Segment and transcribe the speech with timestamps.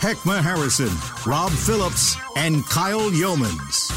[0.00, 0.90] Heckman Harrison,
[1.26, 3.90] Rob Phillips, and Kyle Youmans.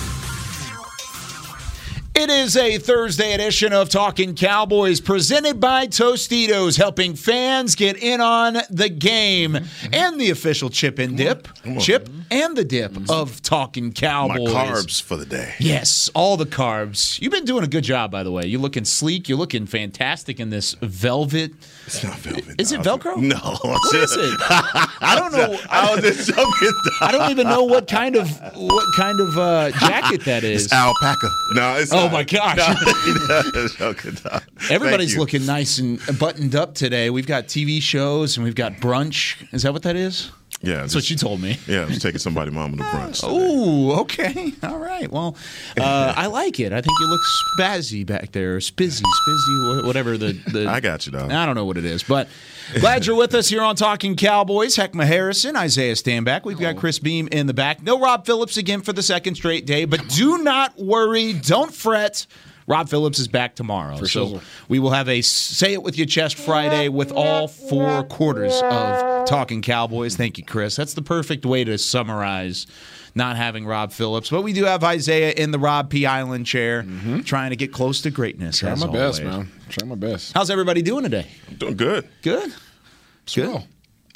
[2.15, 8.21] It is a Thursday edition of Talking Cowboys presented by Tostitos, helping fans get in
[8.21, 9.57] on the game
[9.93, 11.47] and the official chip and dip.
[11.79, 14.53] Chip and the dip of Talking Cowboys.
[14.53, 15.53] My carbs for the day.
[15.59, 17.19] Yes, all the carbs.
[17.21, 18.45] You've been doing a good job, by the way.
[18.45, 19.27] You're looking sleek.
[19.29, 21.51] You're looking fantastic in this velvet.
[21.85, 22.59] It's not velvet.
[22.59, 22.81] Is it.
[22.81, 23.17] Velcro?
[23.17, 23.37] No.
[23.37, 24.39] What is it?
[24.49, 25.57] I don't know.
[25.69, 26.73] I was just joking.
[27.01, 30.65] I don't even know what kind of what kind of uh, jacket that is.
[30.65, 31.29] It's alpaca.
[31.53, 32.11] No, it's Oh not.
[32.13, 32.57] my gosh.
[32.57, 34.17] No, joking.
[34.25, 34.39] No.
[34.69, 37.09] Everybody's looking nice and buttoned up today.
[37.09, 39.35] We've got TV shows and we've got brunch.
[39.53, 40.31] Is that what that is?
[40.61, 41.57] Yeah, That's what you told me.
[41.67, 43.21] Yeah, I was taking somebody mom to brunch.
[43.23, 44.53] Oh, okay.
[44.61, 45.09] All right.
[45.09, 45.37] Well,
[45.79, 46.73] uh, I like it.
[46.73, 47.21] I think you look
[47.57, 48.57] spazzy back there.
[48.57, 50.33] Spizzy, spizzy, whatever the.
[50.51, 51.31] the I got you, dog.
[51.31, 52.27] I don't know what it is, but
[52.81, 54.75] glad you're with us here on Talking Cowboys.
[54.75, 56.43] Heckman Harrison, Isaiah Stanback.
[56.43, 57.81] We've got Chris Beam in the back.
[57.81, 61.33] No Rob Phillips again for the second straight day, but do not worry.
[61.33, 62.27] Don't fret.
[62.67, 64.03] Rob Phillips is back tomorrow.
[64.03, 68.53] so we will have a Say It With Your Chest Friday with all four quarters
[68.61, 70.15] of Talking Cowboys.
[70.15, 70.75] Thank you, Chris.
[70.75, 72.65] That's the perfect way to summarize
[73.15, 74.29] not having Rob Phillips.
[74.29, 76.05] But we do have Isaiah in the Rob P.
[76.05, 77.21] Island chair mm-hmm.
[77.21, 78.59] trying to get close to greatness.
[78.59, 79.37] Try as my best, always.
[79.37, 79.51] man.
[79.69, 80.33] Try my best.
[80.33, 81.27] How's everybody doing today?
[81.57, 82.07] Doing good.
[82.21, 82.53] Good.
[83.33, 83.63] Good.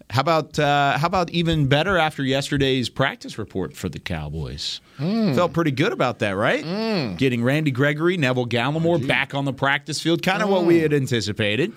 [0.09, 4.80] How about uh, how about even better after yesterday's practice report for the Cowboys?
[4.97, 5.34] Hmm.
[5.34, 6.64] Felt pretty good about that, right?
[6.64, 7.16] Hmm.
[7.16, 10.56] Getting Randy Gregory, Neville Gallimore oh, back on the practice field, kind of hmm.
[10.56, 11.74] what we had anticipated.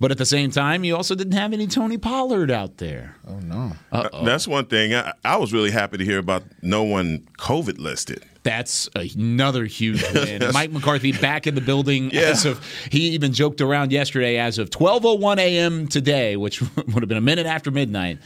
[0.00, 3.16] But at the same time, you also didn't have any Tony Pollard out there.
[3.26, 3.72] Oh no.
[3.90, 4.94] Uh, That's one thing.
[4.94, 8.24] I, I was really happy to hear about no one COVID listed.
[8.44, 10.42] That's another huge win.
[10.52, 12.10] Mike McCarthy back in the building.
[12.12, 12.22] Yeah.
[12.22, 15.88] As of he even joked around yesterday as of 12:01 a.m.
[15.88, 18.18] today, which would have been a minute after midnight,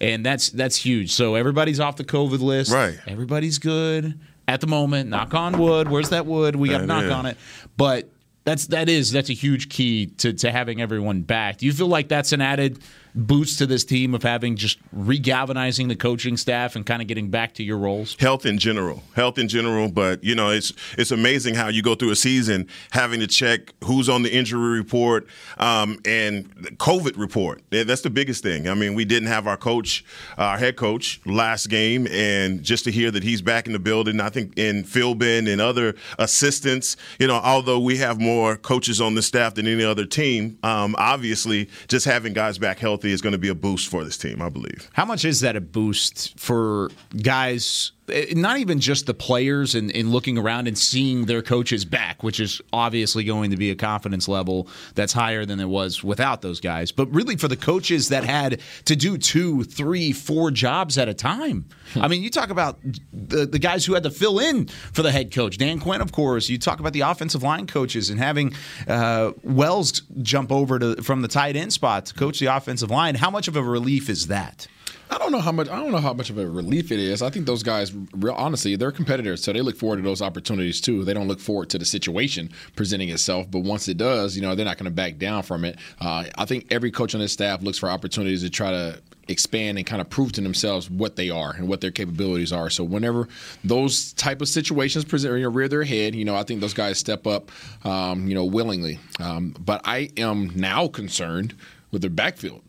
[0.00, 1.12] and that's that's huge.
[1.12, 2.72] So everybody's off the COVID list.
[2.72, 2.98] Right.
[3.06, 5.08] Everybody's good at the moment.
[5.08, 5.88] Knock on wood.
[5.88, 6.56] Where's that wood?
[6.56, 7.10] We got to knock is.
[7.12, 7.36] on it.
[7.76, 8.10] But
[8.44, 11.58] that's that is that's a huge key to to having everyone back.
[11.58, 12.80] Do you feel like that's an added
[13.14, 17.30] boost to this team of having just regalvanizing the coaching staff and kind of getting
[17.30, 18.16] back to your roles?
[18.18, 19.02] health in general.
[19.14, 22.66] Health in general but you know it's it's amazing how you go through a season
[22.90, 25.26] having to check who's on the injury report
[25.58, 27.62] um, and covid report.
[27.70, 28.68] That's the biggest thing.
[28.68, 30.04] I mean we didn't have our coach
[30.38, 34.20] our head coach last game and just to hear that he's back in the building
[34.20, 39.14] i think in philbin and other assistants you know although we have more coaches on
[39.14, 43.32] the staff than any other team um, obviously just having guys back healthy is going
[43.32, 46.38] to be a boost for this team i believe How much is that a boost
[46.38, 46.90] for
[47.22, 47.92] guys?
[48.08, 52.22] Eh, Not even just the players and, and looking around and seeing their coaches back,
[52.22, 56.42] which is obviously going to be a confidence level that's higher than it was without
[56.42, 56.92] those guys.
[56.92, 61.14] But really for the coaches that had to do two, three, four jobs at a
[61.14, 61.66] time.
[61.96, 62.78] I mean, you talk about
[63.12, 66.12] the, the guys who had to fill in for the head coach, Dan Quinn, of
[66.12, 66.48] course.
[66.48, 68.54] You talk about the offensive line coaches and having
[68.86, 73.16] uh, Wells jump over to from the tight end spot to coach the offensive line.
[73.16, 74.68] How much of a relief is that?
[75.10, 75.68] I don't know how much.
[75.68, 77.20] I don't know how much of a relief it is.
[77.20, 80.80] I think those guys, real honestly, they're competitors, so they look forward to those opportunities
[80.80, 81.04] too.
[81.04, 84.54] They don't look forward to the situation presenting itself, but once it does, you know,
[84.54, 85.78] they're not going to back down from it.
[86.00, 89.78] Uh, I think every coach on this staff looks for opportunities to try to expand
[89.78, 92.70] and kind of prove to themselves what they are and what their capabilities are.
[92.70, 93.28] So whenever
[93.64, 96.74] those type of situations present you know, rear their head, you know, I think those
[96.74, 97.50] guys step up,
[97.84, 98.98] um, you know, willingly.
[99.20, 101.54] Um, but I am now concerned
[101.90, 102.62] with their backfield.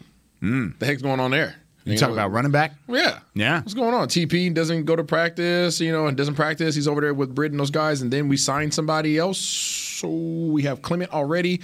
[0.79, 1.55] The heck's going on there?
[1.85, 2.73] You talk know, about running back?
[2.87, 3.19] yeah.
[3.33, 3.59] Yeah.
[3.61, 4.07] What's going on?
[4.07, 6.75] TP doesn't go to practice, you know, and doesn't practice.
[6.75, 9.39] He's over there with Britt and those guys, and then we sign somebody else.
[9.39, 11.61] So we have Clement already.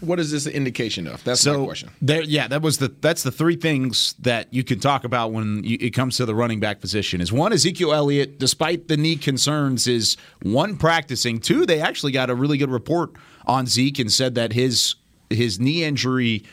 [0.00, 1.22] What is this an indication of?
[1.24, 1.64] That's my Mm-hmm.
[1.64, 1.90] Question.
[2.00, 5.64] there, yeah, that was the that's the three things that you can talk about when
[5.64, 7.20] you, it comes to the running back position.
[7.20, 11.38] Is one Ezekiel Elliott, despite the knee concerns, is one practicing.
[11.40, 13.10] Two, they actually got a really good report
[13.46, 14.94] on Zeke and said that his
[15.30, 16.44] his knee injury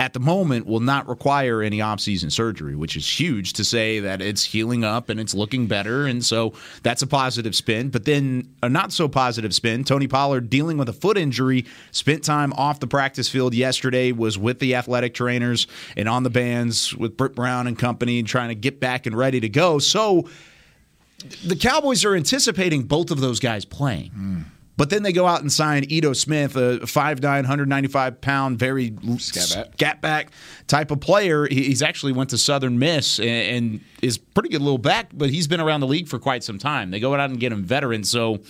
[0.00, 4.22] at the moment will not require any off-season surgery, which is huge to say that
[4.22, 6.06] it's healing up and it's looking better.
[6.06, 7.90] And so that's a positive spin.
[7.90, 12.24] But then a not so positive spin, Tony Pollard dealing with a foot injury, spent
[12.24, 15.66] time off the practice field yesterday, was with the athletic trainers
[15.98, 19.38] and on the bands with Britt Brown and company trying to get back and ready
[19.40, 19.78] to go.
[19.78, 20.30] So
[21.44, 24.12] the Cowboys are anticipating both of those guys playing.
[24.16, 24.44] Mm.
[24.80, 29.76] But then they go out and sign Ito Smith, a 5'9", 195 pound, very scat
[29.76, 30.00] back.
[30.00, 30.30] back
[30.68, 31.46] type of player.
[31.46, 35.60] He's actually went to Southern Miss and is pretty good little back, but he's been
[35.60, 36.92] around the league for quite some time.
[36.92, 38.04] They go out and get him veteran.
[38.04, 38.40] So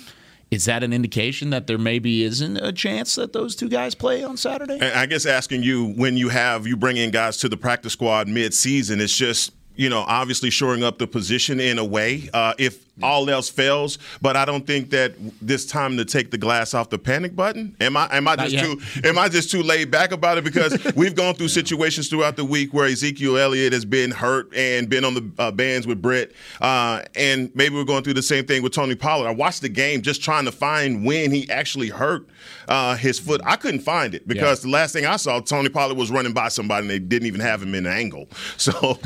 [0.52, 4.22] is that an indication that there maybe isn't a chance that those two guys play
[4.22, 4.80] on Saturday?
[4.80, 8.28] I guess asking you when you have you bring in guys to the practice squad
[8.28, 9.50] mid-season, it's just
[9.80, 13.98] you know, obviously shoring up the position in a way uh, if all else fails.
[14.20, 17.76] But I don't think that this time to take the glass off the panic button.
[17.80, 18.08] Am I?
[18.12, 18.80] Am I just too?
[19.04, 20.44] Am I just too laid back about it?
[20.44, 24.88] Because we've gone through situations throughout the week where Ezekiel Elliott has been hurt and
[24.88, 28.46] been on the uh, bands with Britt, uh, and maybe we're going through the same
[28.46, 29.28] thing with Tony Pollard.
[29.28, 32.26] I watched the game just trying to find when he actually hurt
[32.68, 33.40] uh, his foot.
[33.44, 34.68] I couldn't find it because yeah.
[34.68, 37.40] the last thing I saw, Tony Pollard was running by somebody and they didn't even
[37.40, 38.28] have him in an angle.
[38.56, 38.72] So.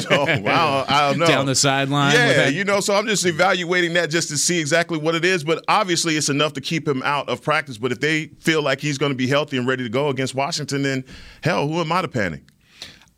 [0.00, 1.26] so wow, I don't know.
[1.26, 2.14] Down the sideline.
[2.14, 5.44] Yeah, you know, so I'm just evaluating that just to see exactly what it is.
[5.44, 7.78] But obviously, it's enough to keep him out of practice.
[7.78, 10.34] But if they feel like he's going to be healthy and ready to go against
[10.34, 11.04] Washington, then
[11.42, 12.42] hell, who am I to panic?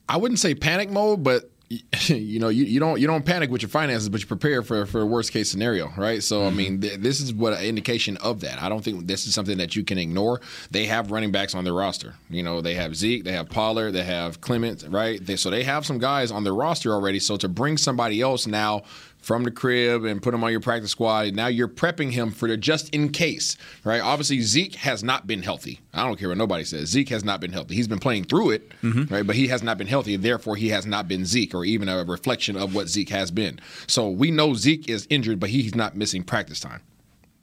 [0.08, 1.50] I wouldn't say panic mode, but
[2.06, 4.87] you know, you, you don't you don't panic with your finances, but you prepare for
[4.87, 6.23] for a worst case scenario, right?
[6.23, 6.47] So mm-hmm.
[6.47, 8.62] I mean, th- this is what an indication of that.
[8.62, 10.41] I don't think this is something that you can ignore.
[10.70, 12.14] They have running backs on their roster.
[12.31, 15.25] You know, they have Zeke, they have Pollard, they have Clement, right?
[15.25, 17.19] They, so they have some guys on their roster already.
[17.19, 18.82] So to bring somebody else now
[19.26, 21.34] from the crib and put him on your practice squad.
[21.34, 24.00] Now you're prepping him for the just in case, right?
[24.00, 25.81] Obviously, Zeke has not been healthy.
[25.93, 26.90] I don't care what nobody says.
[26.90, 27.75] Zeke has not been healthy.
[27.75, 29.12] He's been playing through it, mm-hmm.
[29.12, 29.26] right?
[29.26, 30.14] But he has not been healthy.
[30.14, 33.58] Therefore, he has not been Zeke or even a reflection of what Zeke has been.
[33.88, 36.82] So we know Zeke is injured, but he's not missing practice time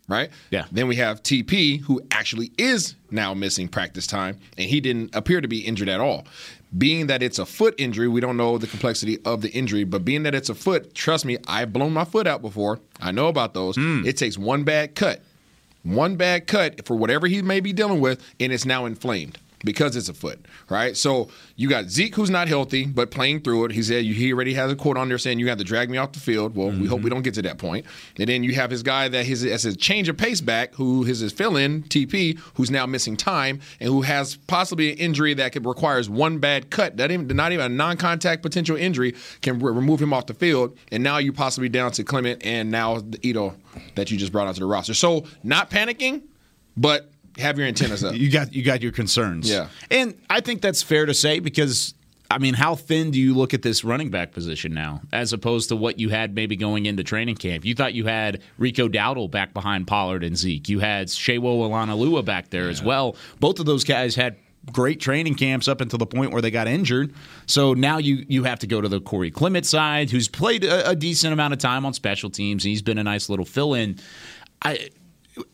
[0.10, 0.32] right?
[0.52, 0.66] Yeah.
[0.70, 5.40] Then we have TP, who actually is now missing practice time, and he didn't appear
[5.40, 6.26] to be injured at all
[6.78, 10.04] being that it's a foot injury, we don't know the complexity of the injury, but
[10.04, 12.80] being that it's a foot, trust me, I've blown my foot out before.
[13.00, 13.78] I know about those.
[13.78, 14.06] Mm.
[14.06, 15.22] It takes one bad cut,
[15.84, 19.96] one bad cut for whatever he may be dealing with, and it's now inflamed because
[19.96, 20.96] it's a foot, right?
[20.96, 23.72] So you got Zeke who's not healthy but playing through it.
[23.72, 25.98] He said he already has a quote on there saying you have to drag me
[25.98, 26.56] off the field.
[26.56, 26.82] Well, mm-hmm.
[26.82, 27.86] we hope we don't get to that point.
[28.18, 31.04] And then you have his guy that his as a change of pace back who
[31.06, 35.52] is his fill-in TP who's now missing time and who has possibly an injury that
[35.52, 36.98] could requires one bad cut.
[36.98, 40.78] That even not even a non-contact potential injury can re- remove him off the field.
[40.92, 43.56] And now you possibly down to Clement and now the Ito
[43.96, 44.94] that you just brought onto the roster.
[44.94, 46.24] So not panicking,
[46.78, 48.16] but have your antennas up.
[48.16, 49.50] you got you got your concerns.
[49.50, 51.94] Yeah, and I think that's fair to say because
[52.34, 55.70] I mean, how thin do you look at this running back position now, as opposed
[55.70, 57.64] to what you had maybe going into training camp?
[57.64, 60.68] You thought you had Rico Dowdle back behind Pollard and Zeke.
[60.68, 62.72] You had Sewo Olonilua back there yeah.
[62.72, 63.16] as well.
[63.40, 64.38] Both of those guys had
[64.72, 67.14] great training camps up until the point where they got injured.
[67.46, 70.90] So now you you have to go to the Corey Clement side, who's played a,
[70.90, 72.66] a decent amount of time on special teams.
[72.66, 74.00] And he's been a nice little fill in.
[74.64, 74.90] I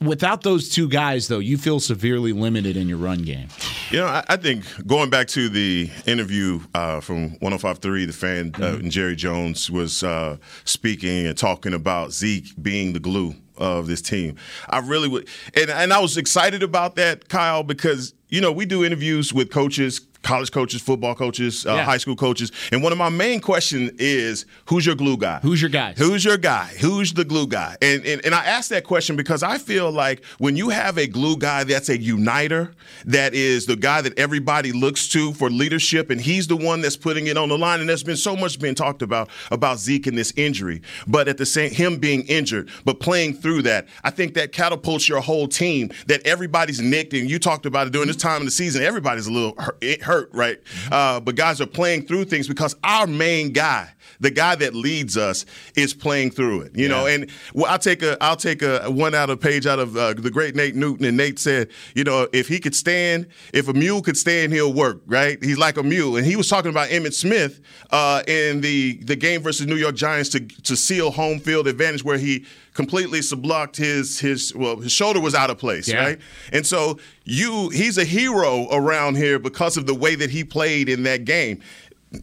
[0.01, 3.47] without those two guys, though, you feel severely limited in your run game.
[3.91, 8.51] You know, I, I think going back to the interview uh, from 105.3, the fan,
[8.55, 8.63] uh, mm-hmm.
[8.63, 13.87] uh, and Jerry Jones was uh, speaking and talking about Zeke being the glue of
[13.87, 14.35] this team.
[14.69, 18.65] I really would, and, and I was excited about that, Kyle, because, you know, we
[18.65, 21.83] do interviews with coaches college coaches, football coaches, uh, yeah.
[21.83, 22.51] high school coaches.
[22.71, 25.40] And one of my main questions is who's your glue guy?
[25.42, 25.94] Who's your guy?
[25.97, 26.66] Who's your guy?
[26.80, 27.78] Who's the glue guy?
[27.81, 31.07] And, and, and I ask that question because I feel like when you have a
[31.07, 32.73] glue guy that's a uniter,
[33.06, 36.97] that is the guy that everybody looks to for leadership, and he's the one that's
[36.97, 37.80] putting it on the line.
[37.80, 41.38] And there's been so much being talked about about Zeke and this injury, but at
[41.38, 45.47] the same him being injured, but playing through that, I think that catapults your whole
[45.47, 45.92] team.
[46.07, 48.83] That everybody's nicked, and you talked about it during this time of the season.
[48.83, 49.56] Everybody's a little
[50.02, 50.59] hurt hurt, right?
[50.92, 55.18] Uh, but guys are playing through things because our main guy, the guy that leads
[55.18, 55.45] us,
[55.76, 56.76] is playing through it.
[56.76, 56.90] You yeah.
[56.90, 59.95] know, and well, I'll take a I'll take a one out of page out of
[59.95, 63.68] uh, the great Nate Newton, and Nate said, you know, if he could stand, if
[63.68, 65.02] a mule could stand, he'll work.
[65.06, 65.42] Right?
[65.44, 67.61] He's like a mule, and he was talking about Emmitt Smith
[67.92, 72.04] uh, in the the game versus New York Giants to to seal home field advantage,
[72.04, 76.02] where he completely subluxed his his well his shoulder was out of place, yeah.
[76.02, 76.19] right?
[76.54, 80.90] And so you he's a hero around here because of the way that he played
[80.90, 81.61] in that game.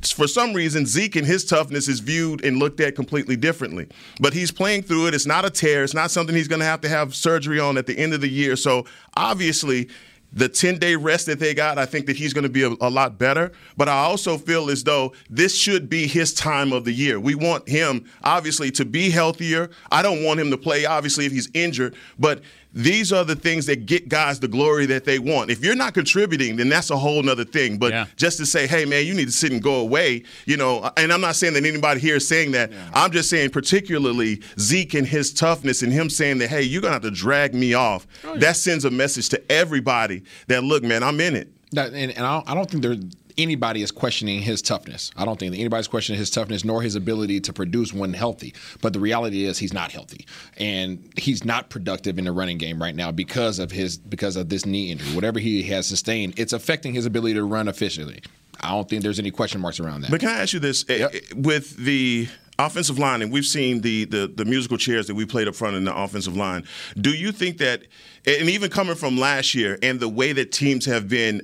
[0.03, 3.87] For some reason, Zeke and his toughness is viewed and looked at completely differently.
[4.21, 5.15] But he's playing through it.
[5.15, 5.85] It's not a tear.
[5.85, 8.21] It's not something he's going to have to have surgery on at the end of
[8.21, 8.57] the year.
[8.57, 8.85] So
[9.17, 9.89] obviously,
[10.33, 12.69] the 10 day rest that they got, I think that he's going to be a,
[12.81, 13.53] a, lot better.
[13.77, 17.19] But I also feel as though this should be his time of the year.
[17.19, 19.71] We want him, obviously, to be healthier.
[19.91, 21.95] I don't want him to play, obviously, if he's injured.
[22.19, 22.43] But
[22.77, 25.51] these are the things that get guys the glory that they want.
[25.51, 27.79] If you're not contributing, then that's a whole nother thing.
[27.79, 28.05] But Yeah.
[28.17, 31.11] just to say, hey man, you need to sit and go away, you know, and
[31.11, 32.71] I'm not saying that anybody here is saying that.
[32.93, 36.93] I'm just saying particularly Zeke and his toughness and him saying that, hey, you're gonna
[36.93, 38.07] have to drag me off.
[38.25, 41.49] Oh, that sends a message to everybody that look, man, I'm in it.
[41.73, 42.97] That, and, and I, don't, I don't think there
[43.39, 45.11] anybody is questioning his toughness.
[45.17, 48.55] I don't think that anybody's questioning his toughness nor his ability to produce when healthy.
[48.81, 50.27] But the reality is he's not healthy,
[50.57, 54.49] and he's not productive in the running game right now because of his because of
[54.49, 55.15] this knee injury.
[55.15, 58.23] Whatever he has sustained, it's affecting his ability to run efficiently.
[58.61, 60.11] I don't think there's any question marks around that.
[60.11, 60.85] But can I ask you this?
[60.89, 62.29] Eh, eh, With the
[62.59, 65.77] offensive line, and we've seen the, the the musical chairs that we played up front
[65.77, 66.65] in the offensive line.
[66.99, 67.83] Do you think that,
[68.27, 71.43] and even coming from last year, and the way that teams have been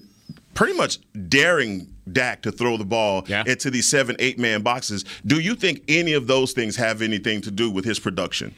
[0.54, 3.44] pretty much daring Dak to throw the ball Yeah.
[3.46, 7.40] into these seven, eight man boxes, do you think any of those things have anything
[7.42, 8.54] to do with his production?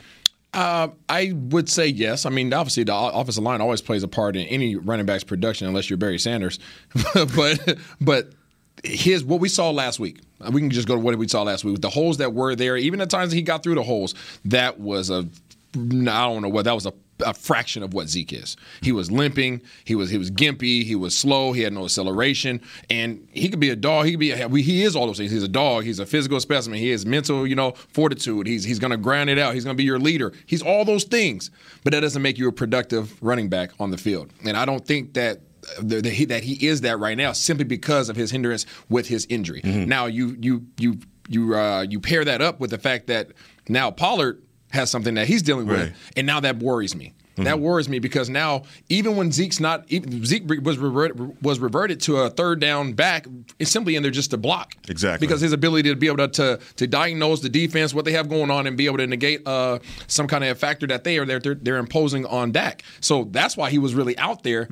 [0.52, 2.26] Uh, I would say yes.
[2.26, 5.66] I mean, obviously, the offensive line always plays a part in any running back's production,
[5.66, 6.58] unless you're Barry Sanders.
[7.14, 8.30] but but
[8.84, 10.20] his what we saw last week.
[10.40, 11.72] uh, We can just go to what we saw last week.
[11.72, 14.14] with The holes that were there, even the times that he got through the holes,
[14.44, 15.26] that was a
[15.74, 15.78] I
[16.28, 18.56] don't know what that was a, a fraction of what Zeke is.
[18.82, 19.62] He was limping.
[19.84, 20.84] He was he was gimpy.
[20.84, 21.52] He was slow.
[21.52, 24.06] He had no acceleration, and he could be a dog.
[24.06, 25.30] He could be a, he is all those things.
[25.30, 25.84] He's a dog.
[25.84, 26.78] He's a physical specimen.
[26.78, 28.46] He has mental you know fortitude.
[28.46, 29.54] He's he's gonna grind it out.
[29.54, 30.32] He's gonna be your leader.
[30.46, 31.50] He's all those things,
[31.82, 34.32] but that doesn't make you a productive running back on the field.
[34.44, 35.40] And I don't think that
[35.80, 39.26] that he, that he is that right now simply because of his hindrance with his
[39.30, 39.62] injury.
[39.64, 43.28] Now you you you you uh, you pair that up with the fact that
[43.68, 44.42] now Pollard
[44.74, 45.78] has something that he's dealing Right.
[45.90, 47.14] with, and now that worries me.
[47.36, 52.00] That worries me because now even when Zeke's not even Zeke was reverted, was reverted
[52.02, 53.26] to a third down back,
[53.58, 54.76] it's simply in there just to block.
[54.88, 55.26] Exactly.
[55.26, 58.28] Because his ability to be able to, to to diagnose the defense, what they have
[58.28, 61.18] going on, and be able to negate uh, some kind of a factor that they
[61.18, 62.84] are they're, they're they're imposing on Dak.
[63.00, 64.68] So that's why he was really out there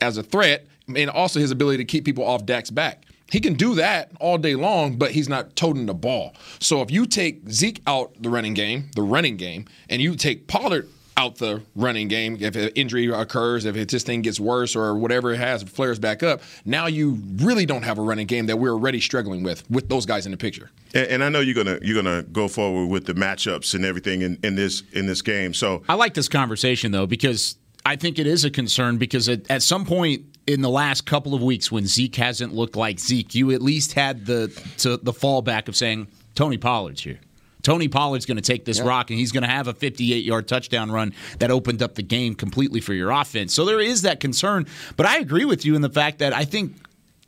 [0.00, 3.02] as a threat, and also his ability to keep people off Dak's back.
[3.30, 6.34] He can do that all day long, but he's not toting the ball.
[6.60, 10.46] So if you take Zeke out the running game, the running game, and you take
[10.46, 14.76] Pollard out the running game, if an injury occurs, if it, this thing gets worse
[14.76, 18.46] or whatever it has flares back up, now you really don't have a running game
[18.46, 20.70] that we're already struggling with with those guys in the picture.
[20.94, 24.22] And, and I know you're gonna you're gonna go forward with the matchups and everything
[24.22, 25.54] in, in this in this game.
[25.54, 27.56] So I like this conversation though because
[27.86, 31.34] I think it is a concern because at, at some point in the last couple
[31.34, 34.48] of weeks when Zeke hasn't looked like Zeke, you at least had the
[34.78, 37.20] to the fallback of saying Tony Pollard's here.
[37.62, 40.46] Tony Pollard's going to take this rock and he's going to have a 58 yard
[40.46, 43.52] touchdown run that opened up the game completely for your offense.
[43.52, 44.66] So there is that concern.
[44.96, 46.76] But I agree with you in the fact that I think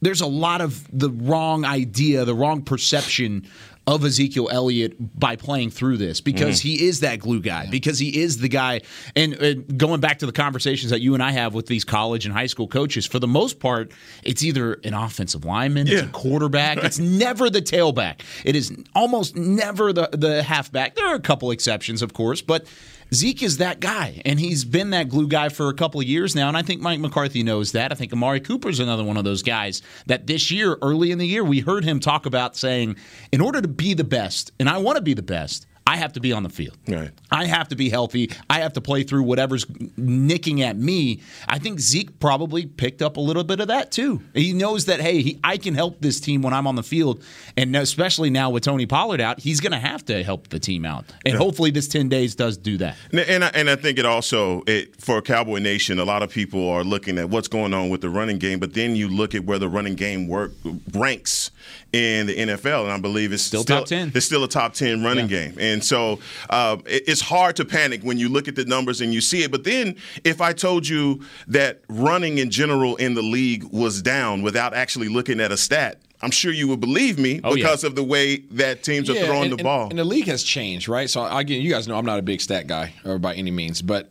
[0.01, 3.49] there's a lot of the wrong idea, the wrong perception
[3.89, 8.21] of Ezekiel Elliott by playing through this because he is that glue guy, because he
[8.21, 8.83] is the guy.
[9.17, 12.27] And uh, going back to the conversations that you and I have with these college
[12.27, 13.91] and high school coaches, for the most part,
[14.23, 16.11] it's either an offensive lineman, it's a Yeah.
[16.13, 18.21] quarterback, it's never the tailback.
[18.45, 20.95] It is almost never the, the halfback.
[20.95, 22.67] There are a couple exceptions, of course, but
[23.13, 26.35] Zeke is that guy, and he's been that glue guy for a couple of years
[26.35, 26.49] now.
[26.49, 27.91] And I think Mike McCarthy knows that.
[27.93, 31.27] I think Amari Cooper's another one of those guys that this year, early in the
[31.27, 32.97] year, we heard him talk about saying,
[33.33, 36.13] in order to be the best, and I want to be the best, I have
[36.13, 36.77] to be on the field.
[36.87, 37.11] Right.
[37.31, 38.31] I have to be healthy.
[38.51, 39.65] I have to play through whatever's
[39.97, 41.23] nicking at me.
[41.49, 44.21] I think Zeke probably picked up a little bit of that too.
[44.35, 47.25] He knows that hey, he, I can help this team when I'm on the field,
[47.57, 50.85] and especially now with Tony Pollard out, he's going to have to help the team
[50.85, 51.07] out.
[51.25, 52.95] And hopefully, this ten days does do that.
[53.11, 56.29] And and I, and I think it also it, for Cowboy Nation, a lot of
[56.29, 59.35] people are looking at what's going on with the running game, but then you look
[59.35, 60.53] at where the running game work
[60.93, 61.51] ranks
[61.93, 64.13] in the NFL, and I believe it's Still top 10.
[64.15, 66.19] It's still a top ten running game, and so
[66.51, 69.43] uh, it- it's hard to panic when you look at the numbers and you see
[69.43, 69.51] it.
[69.51, 74.43] But then, if I told you that running in general in the league was down
[74.43, 76.01] without actually looking at a stat.
[76.21, 77.63] I'm sure you would believe me Oh, yeah.
[77.63, 79.83] because of the way that teams are throwing and, the ball.
[79.85, 81.09] And, and the league has changed, right?
[81.09, 83.81] So again, you guys know I'm not a big stat guy or by any means,
[83.83, 84.11] but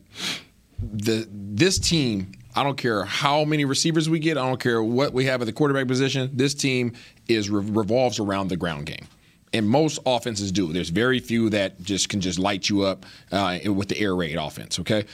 [0.79, 5.11] the this team, I don't care how many receivers we get, I don't care what
[5.13, 6.29] we have at the quarterback position.
[6.33, 6.93] This team
[7.27, 9.05] is revolves around the ground game.
[9.53, 10.73] And most offenses do.
[10.73, 14.35] There's very few that just can just light you up uh, with the air raid
[14.35, 14.79] offense.
[14.79, 15.05] Okay,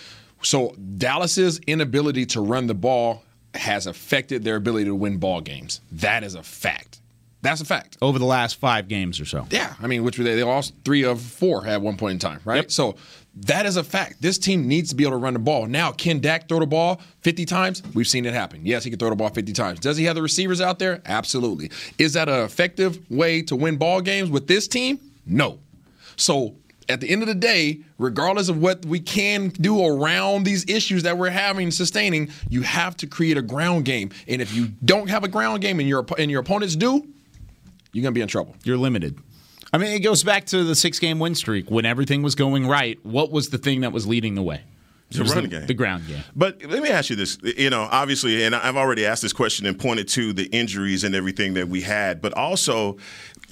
[0.42, 3.24] so Dallas's inability to run the ball
[3.54, 5.82] has affected their ability to win ball games.
[5.92, 7.00] That is a fact.
[7.44, 7.98] That's a fact.
[8.02, 9.46] Over the last five games or so.
[9.52, 10.36] Yeah, I mean, which were they?
[10.36, 12.56] They lost three of four at one point in time, right?
[12.58, 12.72] Yep.
[12.72, 12.96] So
[13.36, 14.22] that is a fact.
[14.22, 15.66] This team needs to be able to run the ball.
[15.66, 17.82] Now, can Dak throw the ball 50 times?
[17.94, 18.66] We've seen it happen.
[18.66, 19.80] Yes, he can throw the ball 50 times.
[19.80, 21.02] Does he have the receivers out there?
[21.06, 21.72] Absolutely.
[21.98, 25.00] Is that an effective way to win ball games with this team?
[25.26, 25.58] No.
[26.16, 26.56] So
[26.90, 31.04] at the end of the day, regardless of what we can do around these issues
[31.04, 34.12] that we're having sustaining, you have to create a ground game.
[34.28, 37.08] And if you don't have a ground game and your and your opponents do,
[37.92, 38.56] you're gonna be in trouble.
[38.64, 39.18] You're limited.
[39.74, 42.68] I mean, it goes back to the six game win streak when everything was going
[42.68, 43.04] right.
[43.04, 44.62] What was the thing that was leading the way?
[45.10, 45.66] The the, game.
[45.68, 46.24] the ground game.
[46.36, 47.38] But let me ask you this.
[47.44, 51.14] You know, obviously, and I've already asked this question and pointed to the injuries and
[51.14, 52.98] everything that we had, but also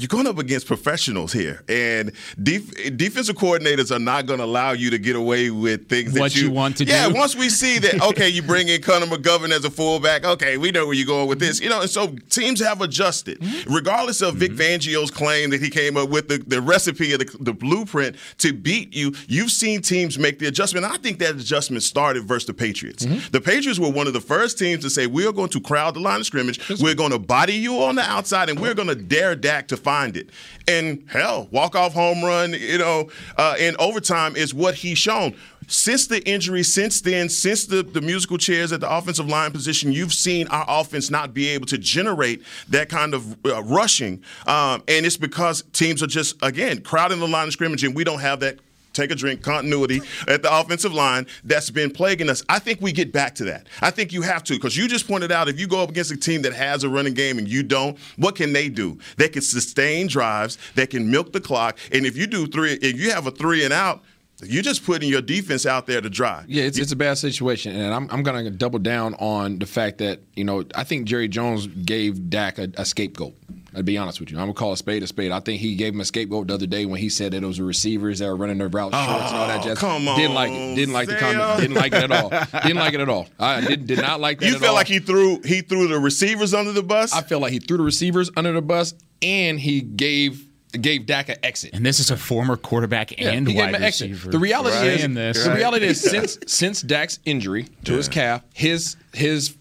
[0.01, 4.71] you're going up against professionals here, and def- defensive coordinators are not going to allow
[4.71, 7.13] you to get away with things What that you, you want to yeah, do.
[7.13, 10.25] Yeah, once we see that, okay, you bring in Connor McGovern as a fullback.
[10.25, 11.61] Okay, we know where you're going with this.
[11.61, 13.73] You know, and so teams have adjusted, Mm-hmm.
[13.73, 17.37] regardless of Vic Fangio's claim that he came up with the, the recipe of the,
[17.39, 19.13] the blueprint to beat you.
[19.27, 20.85] You've seen teams make the adjustment.
[20.85, 23.05] I think that adjustment started versus the Patriots.
[23.05, 23.29] Mm-hmm.
[23.31, 25.93] The Patriots were one of the first teams to say, we are going to crowd
[25.95, 26.59] the line of scrimmage.
[26.81, 29.77] We're going to body you on the outside, and we're going to dare Dak to
[29.77, 30.29] find it.
[30.67, 35.35] And hell, walk off home run, you know, uh, in overtime is what he's shown.
[35.67, 39.91] Since the injury, since then, since the, the musical chairs at the offensive line position,
[39.93, 44.23] you've seen our offense not be able to generate that kind of uh, rushing.
[44.47, 48.03] Um, and it's because teams are just, again, crowding the line of scrimmage, and we
[48.03, 48.59] don't have that
[48.93, 52.43] take a drink continuity at the offensive line that's been plaguing us.
[52.49, 53.67] I think we get back to that.
[53.81, 56.11] I think you have to because you just pointed out if you go up against
[56.11, 58.97] a team that has a running game and you don't, what can they do?
[59.17, 62.99] They can sustain drives, they can milk the clock, and if you do three, if
[62.99, 64.03] you have a three and out.
[64.43, 66.43] You're just putting your defense out there to dry.
[66.47, 69.67] Yeah, it's, it's a bad situation, and I'm, I'm going to double down on the
[69.67, 73.35] fact that you know I think Jerry Jones gave Dak a, a scapegoat.
[73.73, 74.37] I'll be honest with you.
[74.37, 75.31] I'm gonna call a spade a spade.
[75.31, 77.45] I think he gave him a scapegoat the other day when he said that it
[77.45, 79.77] was the receivers that were running their route shorts and all that oh, jazz.
[79.77, 80.75] Oh, come Didn't like it.
[80.75, 81.61] Didn't like the comment.
[81.61, 82.29] Didn't like it at all.
[82.29, 83.27] Didn't like it at all.
[83.39, 84.47] I did, did not like that.
[84.47, 84.75] You at feel all.
[84.75, 87.13] like he threw he threw the receivers under the bus?
[87.13, 90.47] I feel like he threw the receivers under the bus and he gave
[90.79, 91.73] gave Dak an exit.
[91.73, 94.09] And this is a former quarterback Yeah, and he gave wide him an exit.
[94.11, 94.31] receiver.
[94.31, 95.43] The reality is, this.
[95.43, 99.55] the reality is, since since Dak's injury to his calf, his his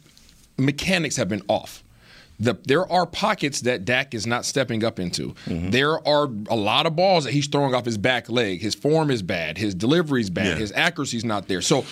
[0.58, 1.82] mechanics have been off.
[2.40, 5.34] The, there are pockets that Dak is not stepping up into.
[5.46, 5.70] Mm-hmm.
[5.70, 8.60] There are a lot of balls that he's throwing off his back leg.
[8.60, 9.58] His form is bad.
[9.58, 10.46] His delivery is bad.
[10.46, 10.54] Yeah.
[10.54, 11.60] His accuracy's not there.
[11.60, 11.84] So,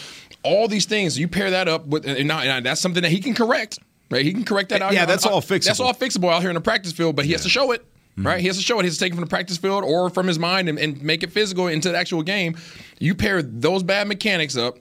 [0.43, 3.21] all these things you pair that up with, and, now, and that's something that he
[3.21, 3.79] can correct.
[4.11, 4.25] Right?
[4.25, 4.93] He can correct that out.
[4.93, 5.07] Yeah, here.
[5.07, 5.65] that's all fixable.
[5.67, 7.15] That's all fixable out here in the practice field.
[7.15, 7.85] But he has to show it.
[8.17, 8.83] Right, he has to show it.
[8.83, 11.01] He has to take it from the practice field or from his mind and, and
[11.03, 12.57] make it physical into the actual game.
[12.99, 14.79] You pair those bad mechanics up,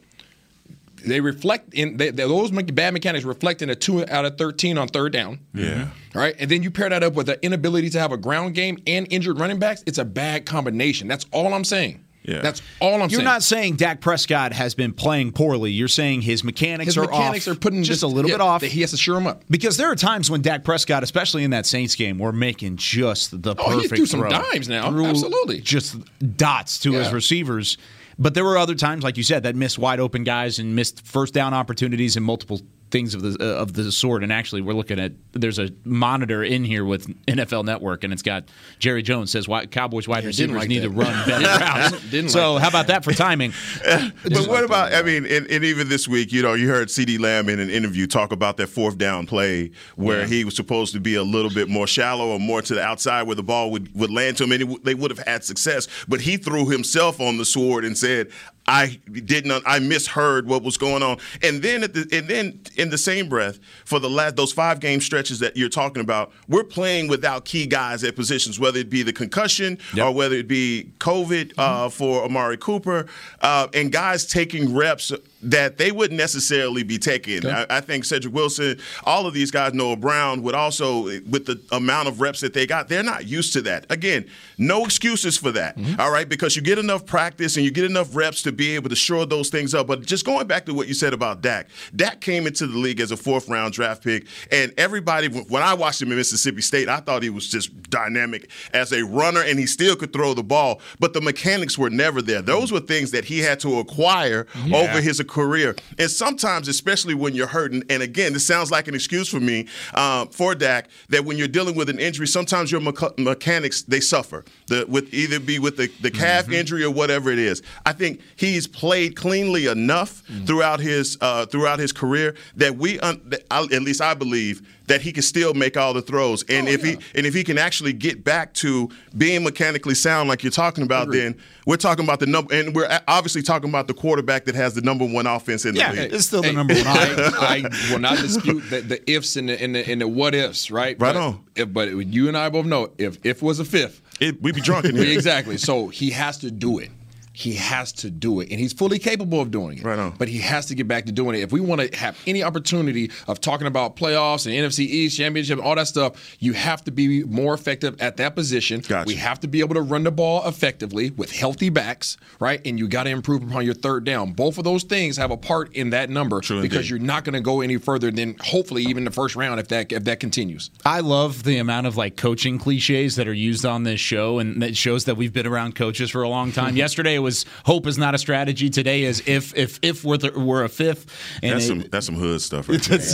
[1.08, 4.38] they reflect in they, they- those me- bad mechanics reflect in a two out of
[4.38, 5.40] thirteen on third down.
[5.54, 5.66] Yeah.
[5.66, 6.18] Mm-hmm.
[6.18, 8.56] All right, and then you pair that up with the inability to have a ground
[8.56, 9.84] game and injured running backs.
[9.86, 11.08] It's a bad combination.
[11.08, 12.04] That's all I'm saying.
[12.28, 12.42] Yeah.
[12.42, 13.12] That's all I'm saying.
[13.12, 15.72] You're not saying Dak Prescott has been playing poorly.
[15.72, 18.42] You're saying his mechanics his are mechanics off, are putting just a little yeah, bit
[18.42, 18.62] off.
[18.62, 19.44] He has to shore them up.
[19.50, 23.42] Because there are times when Dak Prescott, especially in that Saints game, were making just
[23.42, 24.88] the Oh, he perfect threw some dimes now.
[24.88, 25.62] Absolutely.
[25.62, 25.96] Just
[26.36, 27.78] dots to his receivers.
[28.20, 31.06] But there were other times, like you said, that missed wide open guys and missed
[31.06, 34.24] first down opportunities and multiple things of the uh, of the sort.
[34.24, 38.22] And actually, we're looking at there's a monitor in here with NFL Network, and it's
[38.22, 38.46] got
[38.80, 40.90] Jerry Jones says why Cowboys wide Yeah, didn't receivers like need that.
[40.90, 42.10] to run better routes.
[42.10, 43.54] Didn't so like how about that for timing?
[43.84, 44.94] But what about?
[44.94, 47.70] I mean, and, and even this week, you know, you heard CeeDee Lamb in an
[47.70, 51.52] interview talk about that fourth down play where he was supposed to be a little
[51.52, 54.44] bit more shallow or more to the outside where the ball would, would land to
[54.44, 55.88] him, and it, they would have had success.
[56.08, 58.30] But he threw himself on the sword and said,
[58.68, 59.64] "I didn't.
[59.66, 63.30] I misheard what was going on." And then at the and then in the same
[63.30, 67.46] breath, for the last those five game stretches that you're talking about, we're playing without
[67.46, 69.78] key guys at positions, whether it be the concussion
[70.08, 73.08] or whether it be COVID uh, for Amari Cooper,
[73.42, 77.46] uh, and guys taking reps that they wouldn't necessarily be taking.
[77.46, 81.62] I, I think Cedric Wilson, all of these guys, Noah Brown, would also, with the
[81.72, 83.86] amount of reps that they got, they're not used to that.
[83.90, 84.26] Again,
[84.58, 85.78] no excuses for that.
[85.78, 86.00] Mm-hmm.
[86.02, 88.90] all right, because you get enough practice and you get enough reps to be able
[88.90, 89.88] to shore those things up.
[89.88, 93.00] But just going back to what you said about Dak, Dak came into the league
[93.00, 96.90] as a fourth round draft pick, and everybody, when I watched him in Mississippi State,
[96.90, 100.44] I thought he was just dynamic as a runner, and he still could throw the
[100.44, 100.82] ball.
[101.00, 102.42] But the mechanics were never there.
[102.42, 105.76] Those were things that he had to acquire over his career.
[106.00, 109.68] And sometimes, especially when you're hurting, and again, this sounds like an excuse for me
[109.94, 114.00] uh, for Dak, that when you're dealing with an injury, sometimes your mecha- mechanics they
[114.00, 114.44] suffer.
[114.68, 117.62] The, with either be with the, the calf injury or whatever it is.
[117.86, 123.22] I think he's played cleanly enough throughout his uh, throughout his career that we, un-
[123.26, 126.44] that I, at least I believe, that he can still make all the throws.
[126.50, 126.92] And Oh, if yeah.
[126.94, 130.84] he and if he can actually get back to being mechanically sound like you're talking
[130.84, 134.56] about, then we're talking about the number, and we're obviously talking about the quarterback that
[134.56, 136.14] has the number one offense in the Yeah, league.
[136.14, 136.88] it's still the Hey, number one.
[136.88, 140.34] I, I will not dispute the, the ifs and the, and the and the what
[140.34, 140.98] ifs, right?
[141.00, 141.44] Right but, on.
[141.56, 144.62] If, but you and I both know if if was a fifth, It, we'd be
[144.62, 145.12] drunk in here.
[145.14, 145.58] exactly.
[145.58, 146.90] So he has to do it.
[147.38, 149.84] He has to do it, and he's fully capable of doing it.
[149.84, 150.16] Right on.
[150.18, 151.44] But he has to get back to doing it.
[151.44, 155.64] If we want to have any opportunity of talking about playoffs and NFC East championship,
[155.64, 158.80] all that stuff, you have to be more effective at that position.
[158.80, 159.06] Gotcha.
[159.06, 162.60] We have to be able to run the ball effectively with healthy backs, right?
[162.66, 164.34] And you got to improve upon your third down.
[164.34, 166.90] Both of those things have a part in that number True because indeed.
[166.90, 169.92] you're not going to go any further than hopefully even the first round if that
[169.92, 170.72] if that continues.
[170.84, 174.60] I love the amount of like coaching cliches that are used on this show, and
[174.64, 176.76] that shows that we've been around coaches for a long time.
[176.88, 178.70] Yesterday it was hope is not a strategy.
[178.70, 181.06] Today is if if if we're, the, we're a fifth.
[181.44, 182.70] And That's it- some that's some hood stuff.
[182.70, 182.98] Right there.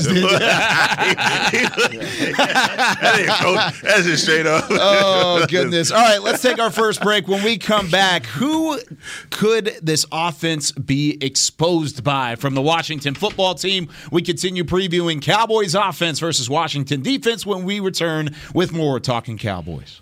[2.37, 3.81] that ain't coach.
[3.81, 4.65] That's just straight up.
[4.69, 5.91] Oh goodness!
[5.91, 7.27] All right, let's take our first break.
[7.27, 8.79] When we come back, who
[9.31, 13.89] could this offense be exposed by from the Washington football team?
[14.11, 20.01] We continue previewing Cowboys offense versus Washington defense when we return with more talking Cowboys.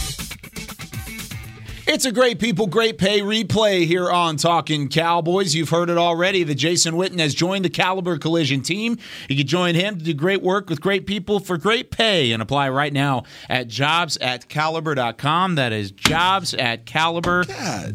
[1.87, 5.55] It's a great people, great pay replay here on Talking Cowboys.
[5.55, 6.43] You've heard it already.
[6.43, 8.97] that Jason Witten has joined the Caliber Collision team.
[9.27, 12.41] You can join him to do great work with great people for great pay and
[12.41, 15.55] apply right now at jobs at caliber.com.
[15.55, 17.93] That is jobs at caliber.com.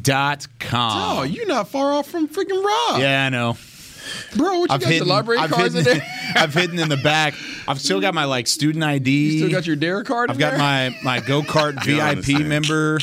[0.73, 3.01] Oh, you're not far off from freaking Rob.
[3.01, 3.57] Yeah, I know.
[4.37, 6.09] Bro, what you I've got hidden, the library I've cards hidden, in there?
[6.37, 7.35] I've hidden in the back.
[7.67, 9.11] I've still got my like student ID.
[9.11, 10.59] You still got your Dare card I've in got there?
[10.59, 12.49] my my go kart VIP understand.
[12.49, 12.99] member.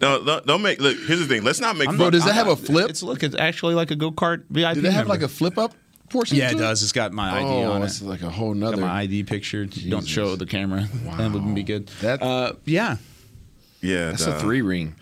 [0.00, 0.80] No, no, don't make.
[0.80, 1.42] Look, here's the thing.
[1.44, 1.88] Let's not make.
[1.88, 2.90] I'm fun- not- does that I'm have a flip?
[2.90, 4.74] It's look, it's actually like a go kart VIP.
[4.74, 5.10] Do they have member.
[5.10, 5.74] like a flip up
[6.10, 6.36] portion?
[6.36, 6.82] Yeah, to it does.
[6.82, 7.86] It's got my ID Oh, on it.
[7.86, 9.64] it's like a whole Got my ID picture.
[9.66, 10.88] Don't show the camera.
[11.16, 11.88] That wouldn't be good.
[12.02, 12.96] That- uh, yeah,
[13.80, 14.32] Yeah, That's duh.
[14.36, 14.94] a three ring.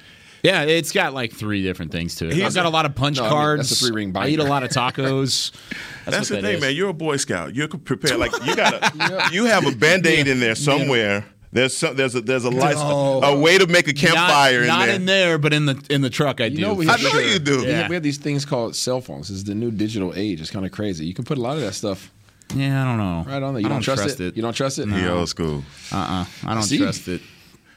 [0.42, 0.62] yeah.
[0.62, 2.34] It's got like three different things to it.
[2.34, 3.68] Here's I've got a- a lot of punch No, I mean, cards.
[3.70, 5.52] that's a three-ring I eat a lot of tacos.
[6.04, 6.60] That's, That's the that thing, is.
[6.60, 6.74] man.
[6.74, 7.54] You're a Boy Scout.
[7.54, 8.18] You're prepared.
[8.18, 11.24] Like you got to You have a band aid in there somewhere.
[11.52, 11.96] There's some.
[11.96, 12.20] There's a.
[12.22, 12.82] There's a license.
[12.82, 14.88] A way to make a campfire not, not in there.
[14.88, 16.40] Not in there, but in the in the truck.
[16.40, 16.62] I You do.
[16.62, 17.20] know we I have know sure.
[17.22, 17.58] you do.
[17.60, 17.88] We, have, Yeah.
[17.88, 19.28] we have these things called cell phones.
[19.28, 20.40] This is the new digital age.
[20.40, 21.04] It's kind of crazy.
[21.04, 22.10] You can put a lot of that stuff
[22.54, 23.24] yeah, I don't know.
[23.30, 23.60] right on there.
[23.62, 24.36] You I don't, trust, it?
[24.36, 24.88] You don't trust it?
[24.88, 25.62] He old school.
[25.92, 26.78] Uh uh I don't See?
[26.78, 27.20] trust it.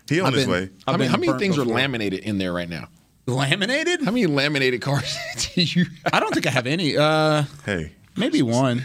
[0.09, 0.69] He on I've his been- way.
[0.85, 1.71] How I've many, been how many things before.
[1.71, 2.87] are laminated in there right now?
[3.27, 4.03] Laminated?
[4.03, 5.17] How many laminated cars
[5.55, 6.95] do you I don't think I have any.
[6.97, 8.83] Uh, Hey, maybe one.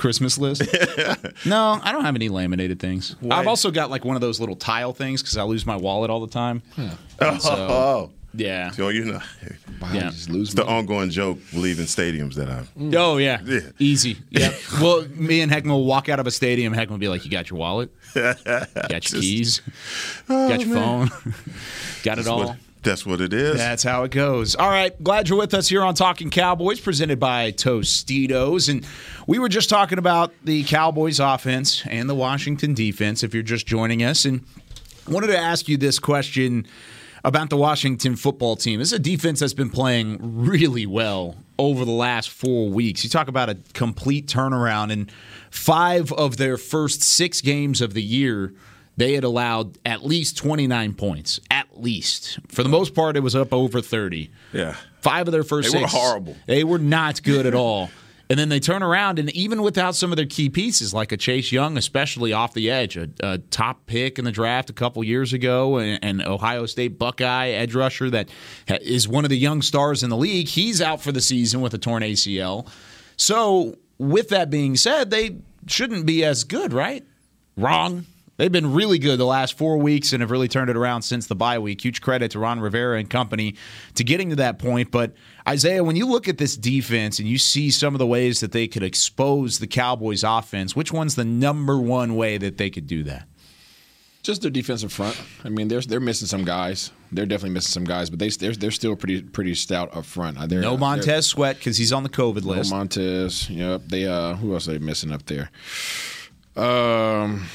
[0.00, 0.62] Christmas list?
[1.46, 3.14] no, I don't have any laminated things.
[3.30, 6.10] I've also got like one of those little tile things because I lose my wallet
[6.10, 6.62] all the time.
[7.20, 8.70] oh, So- oh, oh, Yeah.
[8.70, 9.20] so you know,
[9.80, 10.10] Wow, Yeah.
[10.10, 12.62] just lose It's the ongoing joke leaving stadiums that I.
[12.78, 12.94] Mm.
[12.94, 13.60] Oh yeah, Yeah.
[13.78, 14.18] easy.
[14.30, 14.52] Yeah.
[14.80, 16.74] well, me and Heckman will walk out of a stadium.
[16.74, 17.90] Heckman will be like, "You got your wallet?
[18.14, 19.62] Got your keys?
[20.28, 21.08] Oh, got your man.
[21.08, 21.34] phone?
[22.02, 23.56] got it all?" what, that's what it is.
[23.56, 24.54] That's how it goes.
[24.54, 28.68] All right, glad you're with us here on Talking Cowboys, presented by Tostitos.
[28.68, 28.86] And
[29.26, 33.22] we were just talking about the Cowboys offense and the Washington defense.
[33.22, 34.44] If you're just joining us, and
[35.06, 36.66] I wanted to ask you this question
[37.24, 38.78] about the Washington football team.
[38.78, 43.04] This is a defense that's been playing really well over the last four weeks.
[43.04, 45.12] You talk about a complete turnaround, and
[45.50, 48.54] five of their first six games of the year,
[48.96, 51.40] they had allowed at least 29 points.
[51.50, 52.38] At least.
[52.48, 54.30] For the most part, it was up over 30.
[54.52, 54.76] Yeah.
[55.00, 56.36] Five of their first They were horrible.
[56.46, 57.90] They were not good at all.
[58.30, 61.16] And then they turn around, and even without some of their key pieces, like a
[61.16, 65.02] Chase Young, especially off the edge, a, a top pick in the draft a couple
[65.02, 68.28] years ago, and an Ohio State Buckeye edge rusher that
[68.68, 71.74] is one of the young stars in the league, he's out for the season with
[71.74, 72.68] a torn ACL.
[73.16, 77.04] So, with that being said, they shouldn't be as good, right?
[77.56, 78.06] Wrong.
[78.40, 81.26] They've been really good the last four weeks and have really turned it around since
[81.26, 81.84] the bye week.
[81.84, 83.54] Huge credit to Ron Rivera and company
[83.96, 84.90] to getting to that point.
[84.90, 85.12] But
[85.46, 88.52] Isaiah, when you look at this defense and you see some of the ways that
[88.52, 92.86] they could expose the Cowboys' offense, which one's the number one way that they could
[92.86, 93.28] do that?
[94.22, 95.20] Just their defensive front.
[95.44, 96.92] I mean, they're they're missing some guys.
[97.12, 100.38] They're definitely missing some guys, but they they're, they're still pretty pretty stout up front.
[100.38, 102.70] Uh, They're, No Montez Sweat because he's on the COVID No list.
[102.72, 103.50] Montez.
[103.50, 103.82] Yep.
[103.88, 105.50] They uh who else are they missing up there?
[106.56, 107.46] Um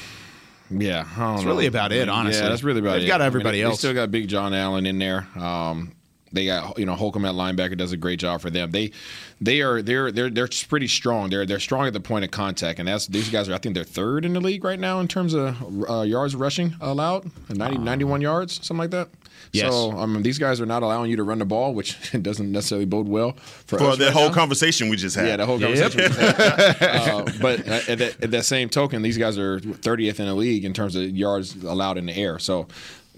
[0.70, 1.50] yeah, I don't That's know.
[1.50, 2.42] really about it, honestly.
[2.42, 3.00] Yeah, that's really about it.
[3.00, 3.08] They've it.
[3.08, 3.76] got I mean, everybody else.
[3.76, 5.26] They still got Big John Allen in there.
[5.36, 5.92] Um,
[6.32, 8.70] they got you know Holcomb at linebacker does a great job for them.
[8.70, 8.90] They
[9.40, 11.30] they are they're they're they're pretty strong.
[11.30, 13.74] They're they're strong at the point of contact, and that's these guys are I think
[13.74, 15.56] they're third in the league right now in terms of
[15.88, 19.08] uh, yards rushing allowed, 90, 91 yards, something like that.
[19.52, 19.72] Yes.
[19.72, 22.84] So um, these guys are not allowing you to run the ball, which doesn't necessarily
[22.86, 23.32] bode well
[23.66, 24.34] for, For us that right whole now.
[24.34, 25.26] conversation we just had.
[25.28, 25.92] Yeah, the whole Yep.
[25.92, 26.00] conversation.
[26.00, 26.82] we just had.
[27.10, 30.64] uh, but at that, at that same token, these guys are 30th in the league
[30.64, 32.38] in terms of yards allowed in the air.
[32.38, 32.66] So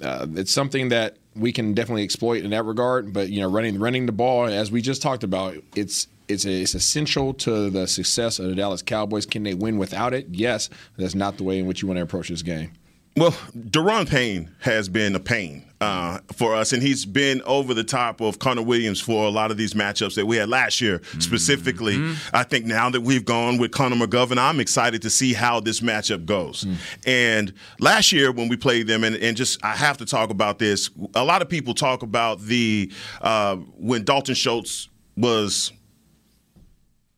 [0.03, 3.13] uh, it's something that we can definitely exploit in that regard.
[3.13, 6.51] But you know, running running the ball, as we just talked about, it's it's a,
[6.51, 9.25] it's essential to the success of the Dallas Cowboys.
[9.25, 10.27] Can they win without it?
[10.31, 10.69] Yes.
[10.99, 12.73] That's not the way in which you want to approach this game.
[13.17, 17.83] Well, Daron Payne has been a pain uh, for us, and he's been over the
[17.83, 21.01] top of Connor Williams for a lot of these matchups that we had last year.
[21.19, 25.59] Specifically, I think now that we've gone with Connor McGovern, I'm excited to see how
[25.59, 26.65] this matchup goes.
[27.07, 30.61] And last year when we played them, and, and just I have to talk about
[30.61, 30.91] this.
[31.17, 35.73] A lot of people talk about the uh, when Dalton Schultz was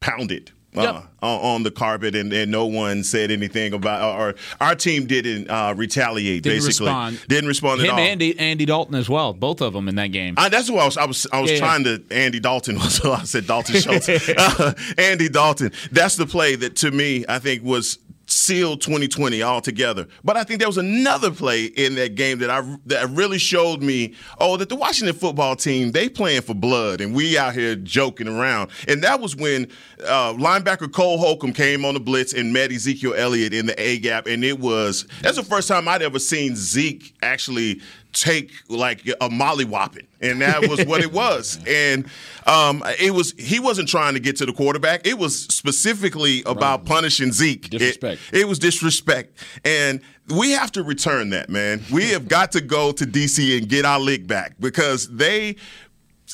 [0.00, 0.50] pounded.
[0.76, 0.94] Uh, Yep.
[1.22, 5.50] on, on the carpet, and, and no one said anything about, or our team didn't
[5.50, 6.44] uh, retaliate.
[6.44, 7.20] Didn't basically, respond.
[7.26, 7.98] didn't respond at Him all.
[7.98, 10.34] and Andy, Andy Dalton as well, both of them in that game.
[10.36, 10.96] I, that's what I was.
[10.96, 11.26] I was.
[11.32, 11.58] I was yeah.
[11.58, 12.00] trying to.
[12.12, 13.04] Andy Dalton was.
[13.04, 14.08] I said Dalton Schultz.
[14.38, 15.72] Uh, Andy Dalton.
[15.90, 17.98] That's the play that to me I think was
[18.30, 20.06] sealed 2020 altogether.
[20.24, 23.82] But I think there was another play in that game that I that really showed
[23.82, 27.74] me oh that the Washington football team they playing for blood and we out here
[27.76, 28.70] joking around.
[28.88, 29.68] And that was when
[30.04, 33.98] uh, linebacker Cole Holcomb came on the blitz and met Ezekiel Elliott in the A
[33.98, 37.80] gap, and it was that's the first time I'd ever seen Zeke actually
[38.12, 41.58] take like a mollywhopping, and that was what it was.
[41.66, 42.06] And
[42.46, 45.06] um, it was he wasn't trying to get to the quarterback.
[45.06, 47.66] It was specifically about punishing Zeke.
[47.66, 48.20] It- Disrespect.
[48.32, 51.82] It, was disrespect, and we have to return that, man.
[51.92, 55.56] We have got to go to DC and get our lick back because they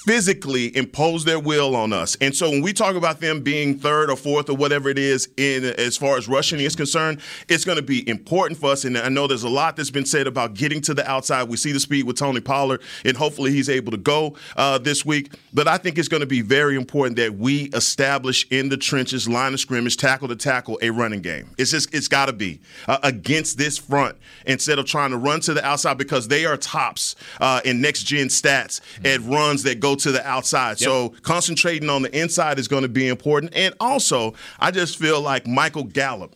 [0.05, 2.17] physically impose their will on us.
[2.21, 5.29] And so when we talk about them being third or fourth or whatever it is
[5.37, 8.85] in as far as rushing is concerned, it's going to be important for us.
[8.85, 11.49] And I know there's a lot that's been said about getting to the outside.
[11.49, 15.05] We see the speed with Tony Pollard, and hopefully he's able to go uh, this
[15.05, 15.33] week.
[15.55, 19.29] But I think it's going to be very important that we establish in the trenches,
[19.29, 21.51] line of scrimmage, tackle to tackle, a running game.
[21.59, 25.41] It's just it's got to be uh, against this front instead of trying to run
[25.41, 29.81] to the outside because they are tops uh, in next gen stats at runs that
[29.81, 30.79] go to the outside.
[30.79, 33.55] So concentrating on the inside is going to be important.
[33.55, 36.35] And also, I just feel like Michael Gallup.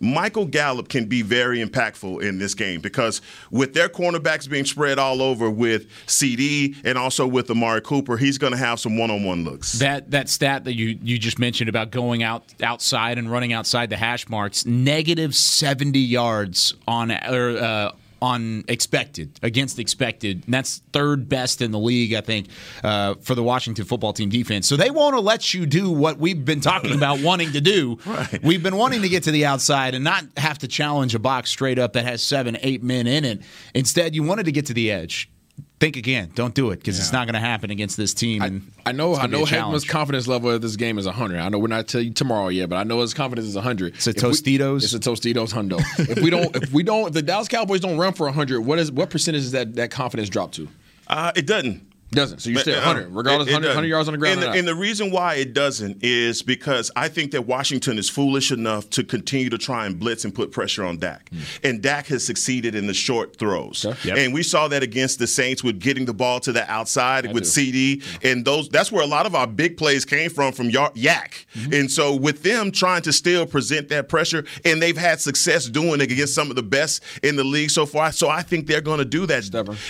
[0.00, 4.98] Michael Gallup can be very impactful in this game because with their cornerbacks being spread
[4.98, 9.44] all over with CeeDee and also with Amari Cooper, he's going to have some one-on-one
[9.44, 9.72] looks.
[9.72, 13.88] That that stat that you you just mentioned about going out outside and running outside
[13.88, 20.44] the hash marks, negative seventy yards on or uh, on expected against expected.
[20.44, 22.48] And that's third best in the league, I think,
[22.82, 24.66] uh, for the Washington football team defense.
[24.66, 27.98] So they want to let you do what we've been talking about wanting to do.
[28.06, 28.42] Right.
[28.42, 31.50] We've been wanting to get to the outside and not have to challenge a box
[31.50, 33.42] straight up that has seven, eight men in it.
[33.74, 35.30] Instead, you wanted to get to the edge
[35.78, 36.30] think again.
[36.34, 38.42] Don't do it because it's not going to happen against this team.
[38.42, 39.14] And I know.
[39.14, 39.46] I know a.
[39.46, 41.38] Heckman's confidence level of this game is 100.
[41.38, 43.94] I know we're not telling you tomorrow yet, but I know his confidence is 100.
[43.94, 44.84] It's a If we- Tostitos?
[44.84, 45.78] it's a Tostitos hundo.
[46.10, 48.78] if we don't, if we don't, if the Dallas Cowboys don't run for 100, what
[48.78, 50.68] is what percentage is that that confidence drop to?
[51.08, 51.82] Uh, it doesn't.
[52.16, 52.40] Doesn't.
[52.40, 54.42] So you stay Uh, 100, regardless, it- it 100, 100 yards on the ground.
[54.42, 58.08] And the, and the reason why it doesn't is because I think that Washington is
[58.08, 61.28] foolish enough to continue to try and blitz and put pressure on Dak.
[61.30, 61.38] Hmm.
[61.62, 63.84] And Dak has succeeded in the short throws.
[64.24, 67.44] And we saw that against the Saints with getting the ball to the outside with
[67.44, 68.02] CeeDee.
[68.22, 71.46] And those that's where a lot of our big plays came from from Yak.
[71.54, 71.72] Mm-hmm.
[71.72, 76.00] And so with them trying to still present that pressure, and they've had success doing
[76.00, 78.12] it against some of the best in the league so far.
[78.12, 79.36] So I think they're going to do that.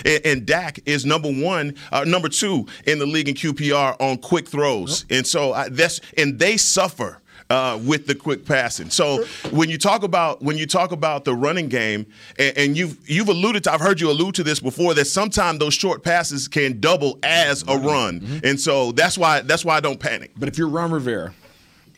[0.05, 4.17] And, and Dak is number one, uh, number two in the league in QBR on
[4.17, 5.05] quick throws.
[5.11, 7.21] And so I, that's and they suffer.
[7.49, 11.33] Uh, with the quick passing, so when you talk about when you talk about the
[11.33, 12.05] running game,
[12.37, 15.59] and, and you've you've alluded to, I've heard you allude to this before, that sometimes
[15.59, 19.79] those short passes can double as a run, and so that's why that's why I
[19.79, 20.31] don't panic.
[20.35, 21.33] But if you're Ron Rivera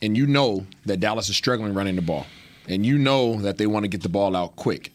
[0.00, 2.26] and you know that Dallas is struggling running the ball,
[2.68, 4.92] and you know that they want to get the ball out quick,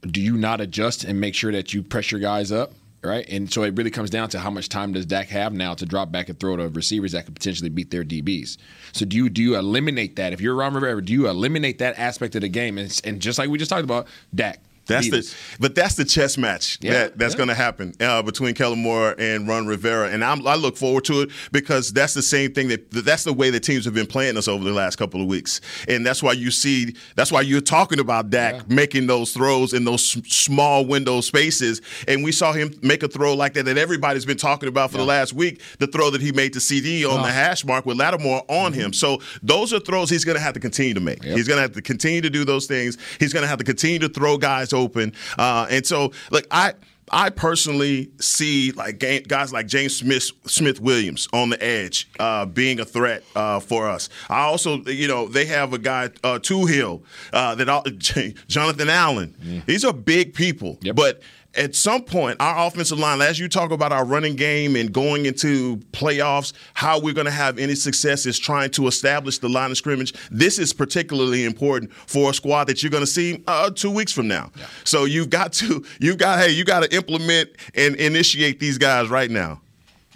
[0.00, 2.72] do you not adjust and make sure that you press your guys up?
[3.02, 3.28] Right.
[3.28, 5.86] And so it really comes down to how much time does Dak have now to
[5.86, 8.56] drop back and throw to receivers that could potentially beat their DBs.
[8.92, 10.32] So do you do you eliminate that?
[10.32, 12.78] If you're Ron Rivera, do you eliminate that aspect of the game?
[12.78, 14.60] And, and just like we just talked about, Dak.
[14.86, 17.38] That's the, but that's the chess match Yeah, that, that's yeah.
[17.38, 21.04] going to happen uh, between Kellen Moore and Ron Rivera, and I'm, I look forward
[21.06, 24.06] to it because that's the same thing that that's the way the teams have been
[24.06, 27.40] playing us over the last couple of weeks, and that's why you see that's why
[27.40, 32.52] you're talking about Dak making those throws in those small window spaces, and we saw
[32.52, 35.60] him make a throw like that that everybody's been talking about for the last week,
[35.78, 38.92] the throw that he made to CeeDee on the hash mark with Lattimore on him.
[38.92, 41.22] So those are throws he's going to have to continue to make.
[41.24, 42.98] He's going to have to continue to do those things.
[43.18, 45.12] He's going to have to continue to throw guys open.
[45.38, 46.74] Uh, and so, like I.
[47.12, 52.80] I personally see like guys like James Smith Smith Williams on the edge uh, being
[52.80, 54.08] a threat uh, for us.
[54.28, 57.84] I also, you know, they have a guy uh, Two Hill uh, that all,
[58.48, 59.62] Jonathan Allen.
[59.66, 61.22] These are big people, but
[61.56, 65.26] at some point, our offensive line, as you talk about our running game and going
[65.26, 69.70] into playoffs, how we're going to have any success is trying to establish the line
[69.70, 70.14] of scrimmage.
[70.30, 74.12] This is particularly important for a squad that you're going to see uh, two weeks
[74.12, 74.50] from now.
[74.84, 79.08] So you've got to, you've got, hey, you got to implement and initiate these guys
[79.08, 79.60] right now.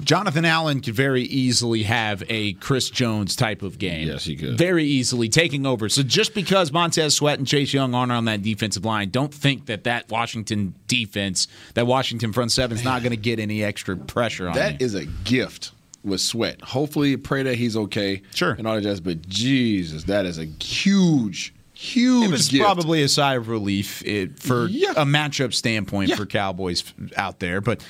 [0.05, 4.07] Jonathan Allen could very easily have a Chris Jones type of game.
[4.09, 4.57] Yes, he could.
[4.59, 5.89] Very easily taking over.
[5.89, 9.67] So just because Montez Sweat and Chase Young aren't on that defensive line, don't think
[9.67, 13.97] that that Washington defense, that Washington front seven is not going to get any extra
[13.97, 14.87] pressure on That you.
[14.87, 16.61] is a gift with Sweat.
[16.63, 18.23] Hopefully, pray that he's okay.
[18.35, 18.53] Sure.
[18.53, 19.01] And all that jazz.
[19.01, 22.63] But Jesus, that is a huge, huge It was gift.
[22.63, 26.85] probably a sigh of relief it, for a matchup standpoint for Cowboys
[27.17, 27.61] out there.
[27.61, 27.83] But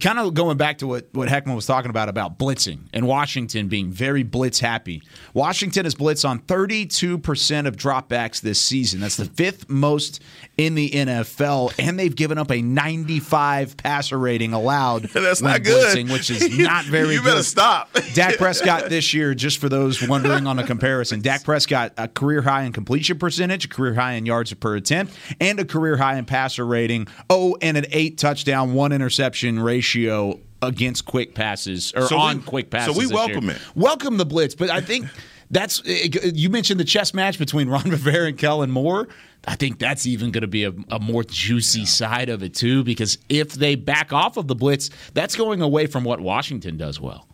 [0.00, 3.68] kind of going back to what, what Heckman was talking about, about blitzing and Washington
[3.68, 5.02] being very blitz happy.
[5.32, 9.00] Washington has blitzed on 32% of dropbacks this season.
[9.00, 10.20] That's the fifth most
[10.56, 11.74] in the NFL.
[11.78, 15.02] And they've given up a 95 passer rating allowed.
[15.12, 15.96] That's when not good.
[15.96, 17.12] blitzing, which is not very good.
[17.14, 17.24] You good.
[17.30, 17.90] better stop.
[18.14, 22.42] Dak Prescott this year, just for those wondering on a comparison, Dak Prescott a career
[22.42, 26.16] high in completion percentage, a career high in yards per attempt, and a career high
[26.16, 27.06] in passer rating.
[27.28, 32.42] Oh, and an eight touchdown, one interception ratio against quick passes or So we- on
[32.42, 32.94] quick passes.
[32.94, 33.26] so we this year.
[33.26, 33.58] welcome it.
[33.74, 35.06] Welcome the blitz, but I think.
[35.50, 39.08] That's you mentioned the chess match between Ron Rivera and Kellen Moore.
[39.46, 42.82] I think that's even going to be a, a more juicy side of it too,
[42.82, 47.00] because if they back off of the blitz, that's going away from what Washington does
[47.00, 47.28] well.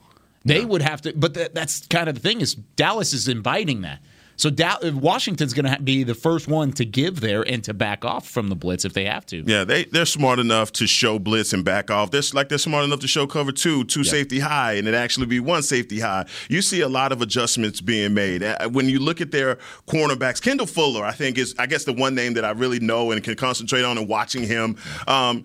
[0.45, 3.83] They would have to, but that, that's kind of the thing is Dallas is inviting
[3.83, 4.03] that.
[4.43, 4.51] So
[4.95, 8.49] Washington's going to be the first one to give there and to back off from
[8.49, 9.45] the blitz if they have to.
[9.47, 12.11] Yeah, they they're smart enough to show blitz and back off.
[12.11, 15.27] They're like they're smart enough to show cover two, two safety high, and it actually
[15.27, 16.27] be one safety high.
[16.49, 20.43] You see a lot of adjustments being made when you look at their cornerbacks.
[20.43, 23.23] Kendall Fuller, I think, is I guess the one name that I really know and
[23.23, 24.77] can concentrate on and watching him.
[25.07, 25.45] Um,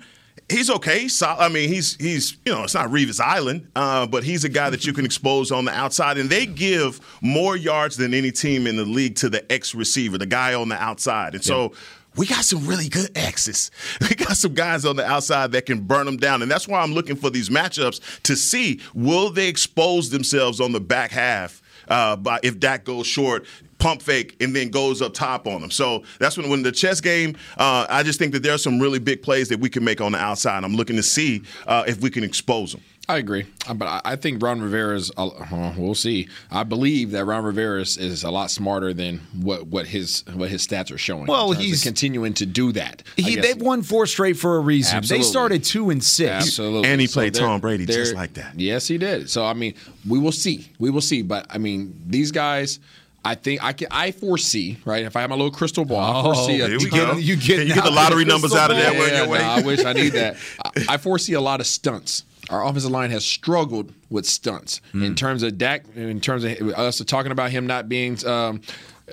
[0.50, 1.10] He's okay.
[1.10, 4.50] Sol- I mean, he's he's you know it's not Revis Island, uh, but he's a
[4.50, 8.32] guy that you can expose on the outside, and they give more yards than any
[8.32, 11.74] team in the league to the X receiver, the guy on the outside, and so
[12.18, 13.72] we got some really good X's.
[14.02, 16.42] We got some guys on the outside that can burn them down.
[16.42, 20.72] And that's why I'm looking for these matchups to see will they expose themselves on
[20.72, 23.46] the back half uh, by if Dak goes short.
[23.80, 25.72] Pump fake and then goes up top on them.
[25.72, 27.38] So that's when when the chess game.
[27.58, 30.02] Uh, I just think that there are some really big plays that we can make
[30.02, 30.64] on the outside.
[30.64, 32.82] I'm looking to see uh, if we can expose them.
[33.10, 35.12] I agree, Uh, but I- I think Ron Rivera's.
[35.16, 35.30] Uh,
[35.78, 36.28] we'll see.
[36.52, 40.50] I believe that Ron Rivera is, is a lot smarter than what, what his what
[40.50, 41.22] his stats are showing.
[41.22, 43.04] in Well, terms of he's- continuing to do that.
[43.16, 44.98] He, they've won four straight for a reason.
[44.98, 45.24] Absolutely.
[45.24, 46.30] They started two and six.
[46.48, 46.90] Absolutely.
[46.90, 48.60] And he So played they're- Tom Brady just like that.
[48.60, 49.30] Yes, he did.
[49.30, 49.76] So I mean,
[50.06, 50.68] we will see.
[50.78, 51.22] We will see.
[51.22, 52.80] But I mean, these guys.
[53.28, 53.88] I think I can.
[53.92, 55.04] I foresee right.
[55.06, 56.62] If I have my little crystal ball, I Oh, foresee.
[56.62, 59.24] A here we ton- You get- you get the lottery numbers out of that Yeah,
[59.26, 60.38] you're no, I wish I need that.
[60.66, 62.24] I, I foresee a lot of stunts.
[62.50, 65.84] Our offensive line has struggled with stunts in terms of Dak.
[65.96, 68.26] In terms of us talking about him not being.
[68.26, 68.62] Um,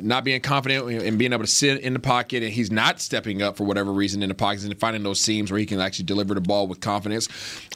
[0.01, 3.43] not being confident and being able to sit in the pocket, and he's not stepping
[3.43, 6.05] up for whatever reason in the pockets and finding those seams where he can actually
[6.05, 7.29] deliver the ball with confidence.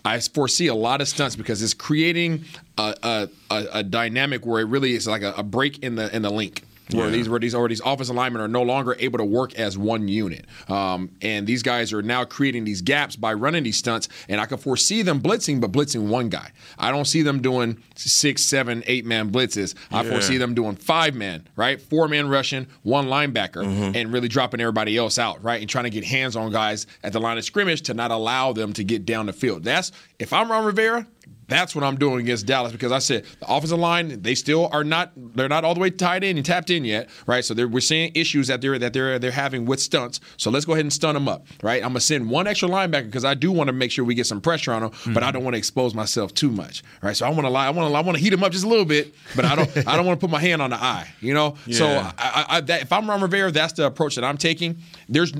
[0.04, 2.44] I foresee a lot of stunts because it's creating
[2.76, 6.14] a, a, a, a dynamic where it really is like a, a break in the
[6.14, 7.12] in the link where Yeah.
[7.12, 10.08] these where these or these offensive linemen are no longer able to work as one
[10.08, 10.46] unit.
[10.68, 14.08] Um, and these guys are now creating these gaps by running these stunts.
[14.28, 16.52] And I can foresee them blitzing, but blitzing one guy.
[16.78, 19.74] I don't see them doing six, seven, eight man blitzes.
[19.90, 20.10] I Yeah.
[20.10, 21.80] foresee them doing five man, right?
[21.80, 23.64] Four man rushing, one linebacker,
[23.94, 25.60] and really dropping everybody else out, right?
[25.60, 28.52] And trying to get hands on guys at the line of scrimmage to not allow
[28.52, 29.64] them to get down the field.
[29.64, 31.06] That's if I'm Ron Rivera.
[31.48, 34.84] That's what I'm doing against Dallas because I said the offensive line they still are
[34.84, 37.44] not they're not all the way tied in and tapped in yet, right?
[37.44, 40.20] So they're, we're seeing issues that they're that they're they're having with stunts.
[40.36, 41.82] So let's go ahead and stun them up, right?
[41.82, 44.26] I'm gonna send one extra linebacker because I do want to make sure we get
[44.26, 47.16] some pressure on them, but I don't want to expose myself too much, right?
[47.16, 48.64] So I want to lie, I want to I want to heat them up just
[48.64, 50.76] a little bit, but I don't I don't want to put my hand on the
[50.76, 51.56] eye, you know.
[51.70, 52.12] So Yeah.
[52.18, 54.78] I, I, I, that, if I'm Ron Rivera, that's the approach that I'm taking.
[55.08, 55.32] There's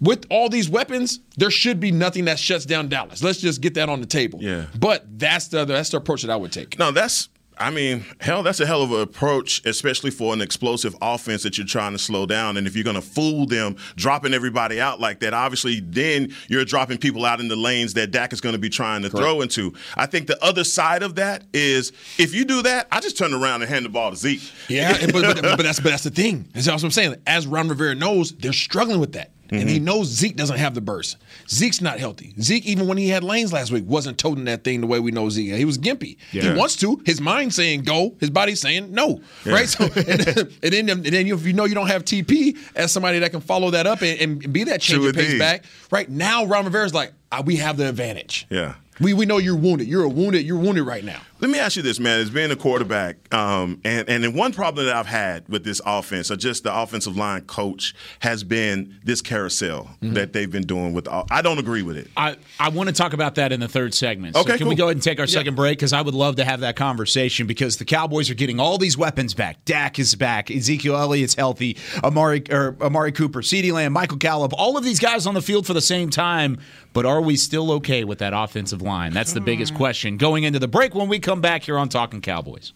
[0.00, 3.22] with all these weapons, there should be nothing that shuts down Dallas.
[3.22, 4.40] Let's just get that on the table.
[4.42, 4.66] Yeah.
[4.78, 6.78] But that's the that's the approach that I would take.
[6.78, 7.28] No, that's.
[7.58, 11.56] I mean, hell, that's a hell of an approach, especially for an explosive offense that
[11.56, 12.58] you're trying to slow down.
[12.58, 16.66] And if you're going to fool them, dropping everybody out like that, obviously, then you're
[16.66, 19.40] dropping people out in the lanes that Dak is going to be trying to throw
[19.40, 19.72] into.
[19.96, 23.32] I think the other side of that is if you do that, I just turn
[23.32, 24.42] around and hand the ball to Zeke.
[24.68, 26.50] Yeah, but, but, but that's but that's the thing.
[26.52, 27.16] That's what I'm saying.
[27.26, 29.30] As Ron Rivera knows, they're struggling with that.
[29.50, 29.68] And Mm-hmm.
[29.68, 31.16] he knows Zeke doesn't have the burst.
[31.48, 32.34] Zeke's not healthy.
[32.40, 35.10] Zeke, even when he had lanes last week, wasn't toting that thing the way we
[35.10, 35.54] know Zeke.
[35.54, 36.16] He was gimpy.
[36.30, 37.00] He wants to.
[37.06, 38.14] His mind's saying go.
[38.20, 39.20] His body's saying no.
[39.44, 39.52] Yeah.
[39.52, 39.68] Right.
[39.68, 42.92] So and, then- and then and then if you know you don't have TP as
[42.92, 45.64] somebody that can follow that up and, and be that change of pace back.
[45.90, 48.46] Right now, Ron Rivera's like, ah, we have the advantage.
[48.50, 48.74] Yeah.
[48.98, 49.86] We we know you're wounded.
[49.88, 50.46] You're a wounded.
[50.46, 51.20] You're wounded right now.
[51.38, 52.20] Let me ask you this, man.
[52.20, 55.80] As being a quarterback, um, and and then one problem that I've had with this
[55.84, 60.14] offense, or just the offensive line coach, has been this carousel Mm-hmm.
[60.14, 61.08] that they've been doing with.
[61.08, 62.08] All, I don't agree with it.
[62.16, 64.34] I, I want to talk about that in the third segment.
[64.36, 65.78] So Okay, can we go ahead and take our second break?
[65.78, 68.96] Because I would love to have that conversation because the Cowboys are getting all these
[68.98, 69.64] weapons back.
[69.64, 70.50] Dak is back.
[70.50, 71.76] Ezekiel Elliott's healthy.
[72.04, 75.66] Amari or Amari Cooper, CeeDee Lamb, Michael Gallup, all of these guys on the field
[75.66, 76.58] for the same time.
[76.92, 79.12] But are we still okay with that offensive line?
[79.12, 82.20] That's the biggest question going into the break when we come back here on Talking
[82.20, 82.72] Cowboys.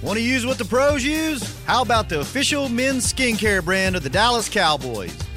[0.00, 1.60] Want to use what the pros use?
[1.64, 5.12] How about the official men's skincare brand of the Dallas Cowboys?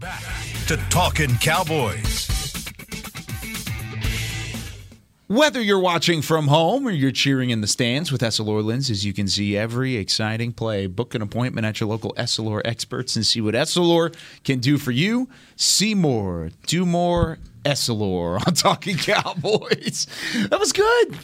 [0.00, 0.22] Back
[0.66, 2.26] to Talking Cowboys.
[5.26, 9.12] Whether you're watching from home or you're cheering in the stands with Essilor lenses, you
[9.12, 10.86] can see every exciting play.
[10.86, 14.90] Book an appointment at your local Essilor experts and see what Essilor can do for
[14.90, 15.28] you.
[15.56, 20.06] See more, do more Essilor on Talking Cowboys.
[20.48, 21.18] That was good.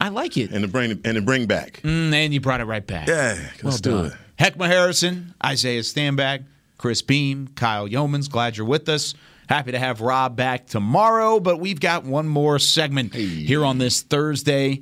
[0.00, 0.50] I like it.
[0.50, 1.82] And to bring and to bring back.
[1.82, 3.06] Mm, and you brought it right back.
[3.06, 4.06] Yeah, well let's do done.
[4.06, 4.12] it.
[4.42, 6.44] Heckman Harrison, Isaiah Stanback,
[6.78, 8.30] Chris Beam, Kyle Youmans.
[8.30, 9.14] Glad you're with us.
[9.48, 14.02] Happy to have Rob back tomorrow, but we've got one more segment here on this
[14.02, 14.80] Thursday.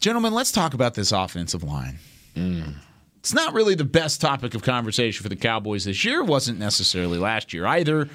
[0.00, 1.98] Gentlemen, let's talk about this offensive line.
[2.34, 2.74] Mm.
[3.18, 6.22] It's not really the best topic of conversation for the Cowboys this year.
[6.22, 8.08] Wasn't necessarily last year either,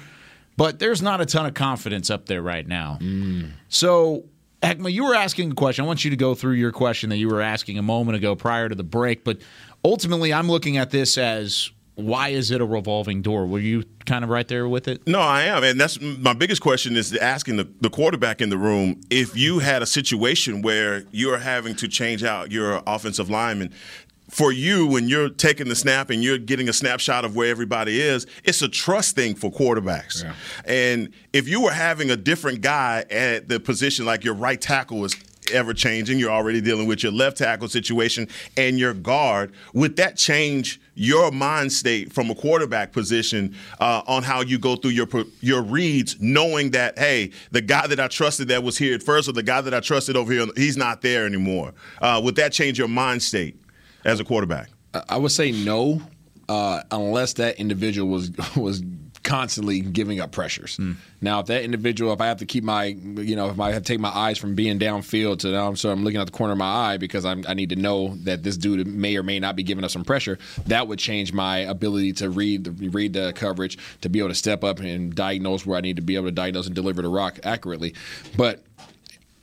[0.56, 2.98] but there's not a ton of confidence up there right now.
[3.00, 3.50] Mm.
[3.68, 4.24] So,
[4.62, 5.84] Heckman, you were asking a question.
[5.84, 8.34] I want you to go through your question that you were asking a moment ago
[8.34, 9.38] prior to the break, but
[9.84, 13.46] ultimately, I'm looking at this as why is it a revolving door?
[13.46, 15.06] Were you kind of right there with it?
[15.06, 18.58] No, I am, and that's my biggest question is asking the, the quarterback in the
[18.58, 23.72] room if you had a situation where you're having to change out your offensive lineman.
[24.30, 28.00] For you, when you're taking the snap and you're getting a snapshot of where everybody
[28.00, 30.24] is, it's a trust thing for quarterbacks.
[30.64, 35.04] And if you were having a different guy at the position, like your right tackle
[35.04, 35.14] is
[35.52, 36.18] ever changing.
[36.18, 39.52] You're already dealing with your left tackle situation and your guard.
[39.74, 44.76] Would that change your mind state from a quarterback position uh, on how you go
[44.76, 45.08] through your
[45.40, 49.28] your reads, knowing that hey, the guy that I trusted that was here at first,
[49.28, 51.72] or the guy that I trusted over here, he's not there anymore?
[52.00, 53.60] Uh, would that change your mind state
[54.04, 54.70] as a quarterback?
[55.08, 56.00] I would say no,
[56.48, 58.82] uh, unless that individual was was
[59.24, 60.76] constantly giving up pressures.
[60.76, 60.92] Hmm.
[61.20, 63.82] Now, if that individual, if I have to keep my, you know, if I have
[63.82, 66.52] to take my eyes from being downfield to now, so I'm looking at the corner
[66.52, 69.40] of my eye because I'm, I need to know that this dude may or may
[69.40, 70.38] not be giving us some pressure.
[70.66, 74.34] That would change my ability to read the read the coverage, to be able to
[74.34, 77.08] step up and diagnose where I need to be able to diagnose and deliver the
[77.08, 77.94] rock accurately.
[78.36, 78.62] But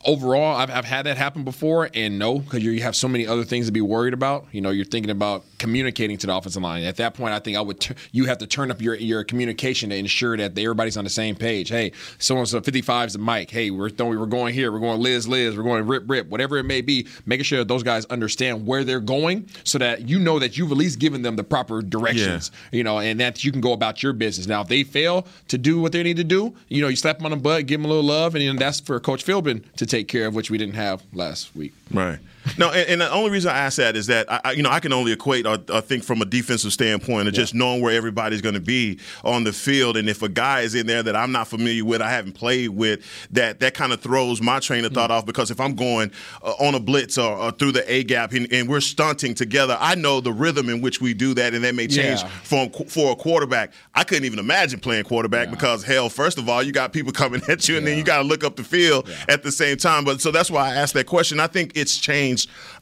[0.04, 3.44] overall, I've, I've had that happen before, and no, because you have so many other
[3.44, 4.46] things to be worried about.
[4.52, 6.82] You know, you're thinking about communicating to the offensive line.
[6.84, 7.80] At that point, I think I would.
[7.80, 11.10] T- you have to turn up your your communication to ensure that everybody's on the
[11.10, 11.68] same page.
[11.68, 13.50] Hey, someone's so 55 is the mic.
[13.50, 14.72] Hey, we're throwing, we're going here.
[14.72, 15.56] We're going Liz, Liz.
[15.56, 16.28] We're going Rip, Rip.
[16.28, 20.08] Whatever it may be, making sure that those guys understand where they're going, so that
[20.08, 22.50] you know that you've at least given them the proper directions.
[22.72, 24.46] You know, and that you can go about your business.
[24.46, 27.18] Now, if they fail to do what they need to do, you know, you slap
[27.18, 29.62] them on the butt, give them a little love, and then that's for Coach Philbin
[29.76, 31.74] to take care of, which we didn't have last week.
[31.90, 32.18] Right.
[32.58, 34.70] No, and, and the only reason I ask that is that I, I- you know
[34.70, 37.96] I can only equate or, or think from a defensive standpoint of just knowing where
[37.96, 41.16] everybody's going to be on the field, and if a guy is in there that
[41.16, 44.84] I'm not familiar with, I haven't played with, that that kind of throws my train
[44.84, 45.14] of thought Mm.
[45.14, 46.10] off because if I'm going
[46.42, 49.76] uh, on a blitz or, or through the A gap and, and we're stunting together,
[49.80, 52.28] I know the rhythm in which we do that, and that may change Yeah.
[52.28, 53.72] from for a quarterback.
[53.94, 57.40] I couldn't even imagine playing quarterback because hell, first of all, you got people coming
[57.48, 60.04] at you, and then you got to look up the field at the same time.
[60.04, 61.38] But so that's why I asked that question.
[61.40, 62.31] I think it's changed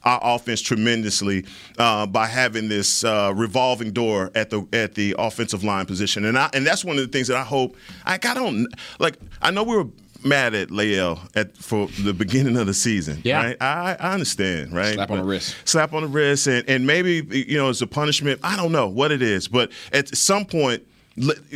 [0.03, 1.45] our offense tremendously
[1.77, 6.37] uh, by having this uh, revolving door at the at the offensive line position, and
[6.37, 7.75] I and that's one of the things that I hope.
[8.05, 8.67] I, I don't
[8.99, 9.17] like.
[9.41, 9.87] I know we were
[10.23, 13.19] mad at La'el at for the beginning of the season.
[13.23, 13.43] Yeah.
[13.43, 13.57] right?
[13.61, 14.73] I, I understand.
[14.73, 15.55] Right, Slap on the wrist.
[15.65, 18.39] slap on the wrist, and, and maybe you know it's a punishment.
[18.43, 20.83] I don't know what it is, but at some point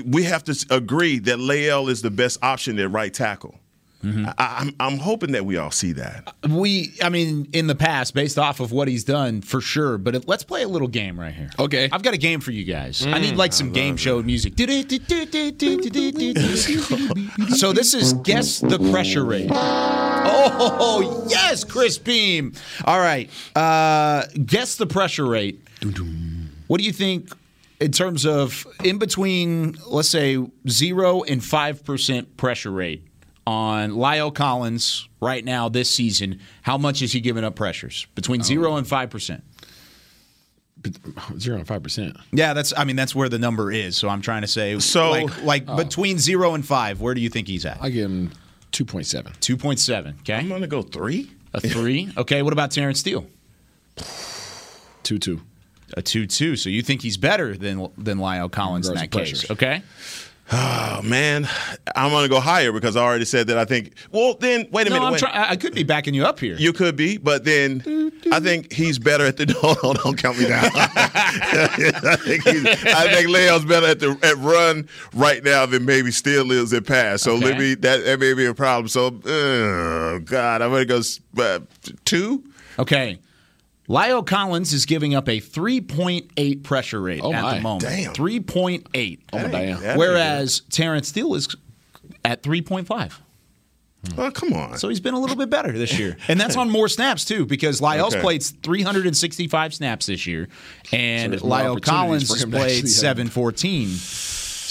[0.05, 3.55] we have to agree that La'el is the best option at right tackle.
[4.05, 4.25] Mm-hmm.
[4.27, 6.31] I, I'm I'm hoping that we all see that.
[6.47, 9.97] We, I mean, in the past, based off of what he's done, for sure.
[9.97, 11.49] But it, let's play a little game right here.
[11.57, 11.89] Okay.
[11.91, 13.05] I've got a game for you guys.
[13.05, 14.53] I Mm, need like some game show music.
[17.55, 19.49] so this is guess the pressure rate.
[19.51, 22.53] Oh yes, Chris Beam.
[22.85, 25.61] All right, uh, guess the pressure rate.
[26.67, 27.29] What do you think
[27.79, 30.37] in terms of in between, let's say
[30.67, 33.03] zero and five percent pressure rate
[33.47, 36.39] on La'el Collins right now this season?
[36.63, 38.43] How much is he giving up pressures between oh.
[38.43, 39.43] zero and five percent?
[41.17, 42.15] Oh, zero and five percent.
[42.31, 42.71] Yeah, that's.
[42.77, 43.97] I mean, that's where the number is.
[43.97, 45.77] So I'm trying to say, So- like, like Oh.
[45.77, 47.79] between zero and five, where do you think he's at?
[47.81, 48.31] I give him
[48.71, 49.33] two point seven.
[49.39, 50.15] Two point seven.
[50.19, 51.31] Okay, I'm gonna go three.
[51.53, 52.11] a three.
[52.17, 53.25] Okay, what about Terrence Steele?
[55.03, 55.41] Two two.
[55.95, 56.55] A two two.
[56.55, 59.41] So you think he's better than than La'el Collins in that pressures.
[59.41, 59.51] case?
[59.51, 59.81] Okay.
[60.51, 61.49] Oh man,
[61.95, 63.57] I'm gonna go higher because I already said that.
[63.57, 63.93] I think.
[64.11, 65.05] Well, then wait a No, minute.
[65.07, 65.19] I'm wait.
[65.19, 66.55] try- I could be backing you up here.
[66.57, 69.51] You could be, but then I think he's better at the.
[69.59, 70.69] Hold on, don't count me down.
[70.75, 76.73] I think think La'el's better at the at run right now than maybe still is
[76.73, 77.23] at pass.
[77.23, 77.45] So Okay.
[77.45, 78.87] let me that that may be a problem.
[78.87, 81.01] So, uh, God, I'm gonna go
[81.39, 81.59] uh,
[82.05, 82.43] two.
[82.77, 83.17] Okay.
[83.87, 87.55] La'el Collins is giving up a 3.8 pressure rate Oh, at my.
[87.55, 87.83] the moment.
[87.83, 88.13] Damn.
[88.13, 89.19] 3.8.
[89.33, 89.97] Oh, my damn.
[89.97, 91.55] Whereas Terrence Steele is
[92.23, 92.87] at 3.5.
[92.87, 93.11] good.
[94.13, 94.15] Hmm.
[94.17, 94.77] well, come on.
[94.77, 96.17] So he's been a little bit better this year.
[96.27, 98.21] And that's on more snaps, too, because La'el's Okay.
[98.21, 100.47] played 365 snaps this year,
[100.91, 103.89] and there's more La'el Collins has played actually have- 714.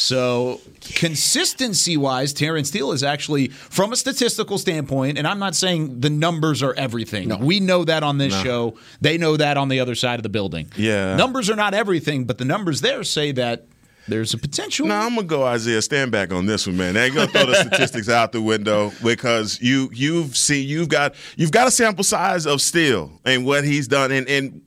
[0.05, 6.01] So consistency wise, Terrence Steele is actually, from a statistical standpoint, and I'm not saying
[6.01, 7.39] the numbers are everything.
[7.39, 8.77] We know that on this show.
[9.01, 10.71] They know that on the other side of the building.
[10.77, 11.17] Yeah.
[11.17, 13.67] Numbers are not everything, but the numbers there say that
[14.07, 14.87] there's a potential.
[14.87, 15.81] No, I'm gonna go Isaiah.
[15.81, 16.99] Stand back on this one, man.
[16.99, 21.15] I ain't gonna throw the statistics out the window because you you've seen you've got
[21.37, 24.61] you've got a sample size of Steele and what he's done, and and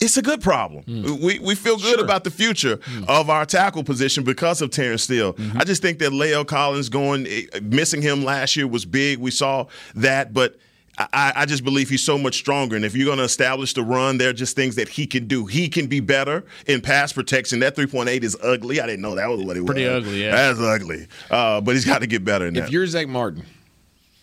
[0.00, 0.84] it's a good problem.
[1.22, 2.78] We we feel good about the future
[3.08, 5.34] of our tackle position because of Terrence Steele.
[5.56, 9.18] I just think that La'el Collins going eh, missing him last year was big.
[9.18, 10.58] We saw that, but.
[10.98, 12.74] I, I just believe he's so much stronger.
[12.74, 15.26] And if you're going to establish the run, there are just things that he can
[15.26, 15.44] do.
[15.44, 17.58] He can be better in pass protection.
[17.60, 18.80] That 3.8 is ugly.
[18.80, 20.04] I didn't know that was what it Pretty was.
[20.04, 20.30] Pretty ugly, yeah.
[20.30, 21.06] That's ugly.
[21.30, 22.72] Uh, but he's got to get better in If that.
[22.72, 23.44] you're Zack Martin,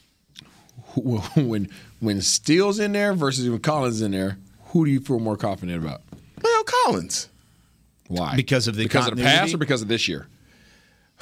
[0.96, 1.70] when
[2.00, 4.38] when Steele's in there versus when Collins is in there,
[4.74, 6.02] who do you feel more confident about?
[6.40, 7.30] La'el Collins.
[8.08, 8.36] Why?
[8.36, 10.28] Because of the because of the past or because of this year?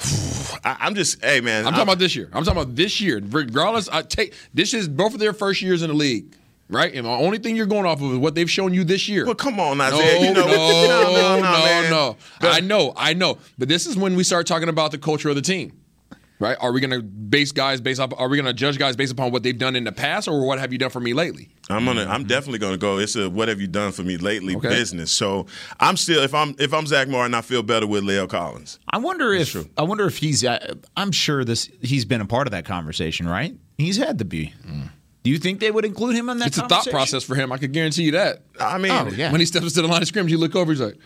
[0.64, 1.66] I, I'm just, hey, man.
[1.66, 2.28] I'm talking about this year.
[2.32, 3.20] I'm talking about this year.
[3.24, 6.34] Regardless, I take this is both of their first years in the league,
[6.68, 6.92] right?
[6.94, 9.24] And the only thing you're going off of is what they've shown you this year.
[9.26, 10.28] Well, come on, No, Isaiah.
[10.28, 12.48] you know, no, no, no, no, no, no.
[12.48, 13.38] I know, I know.
[13.58, 15.72] But this is when we start talking about the culture of the team.
[16.42, 16.56] Right?
[16.60, 18.12] Are we going to base guys based off?
[18.18, 20.44] Are we going to judge guys based upon what they've done in the past, or
[20.44, 21.48] what have you done for me lately?
[21.70, 22.04] I'm gonna.
[22.04, 22.98] I'm definitely gonna go.
[22.98, 24.68] It's a what have you done for me lately Okay.
[24.68, 25.12] business.
[25.12, 25.46] So
[25.80, 26.22] I'm still.
[26.22, 28.78] If I'm if I'm Zack Martin, I feel better with La'el Collins.
[28.90, 30.44] I wonder if I wonder if he's.
[30.44, 31.70] Uh, I'm sure this.
[31.80, 33.54] He's been a part of that conversation, right?
[33.78, 34.52] He's had to be.
[35.22, 36.48] Do you think they would include him in that?
[36.48, 37.52] It's a thought process for him.
[37.52, 38.42] I could guarantee you that.
[38.58, 39.30] I mean, Oh, yeah.
[39.30, 40.98] when he steps into the line of scrimmage, you look over, he's like,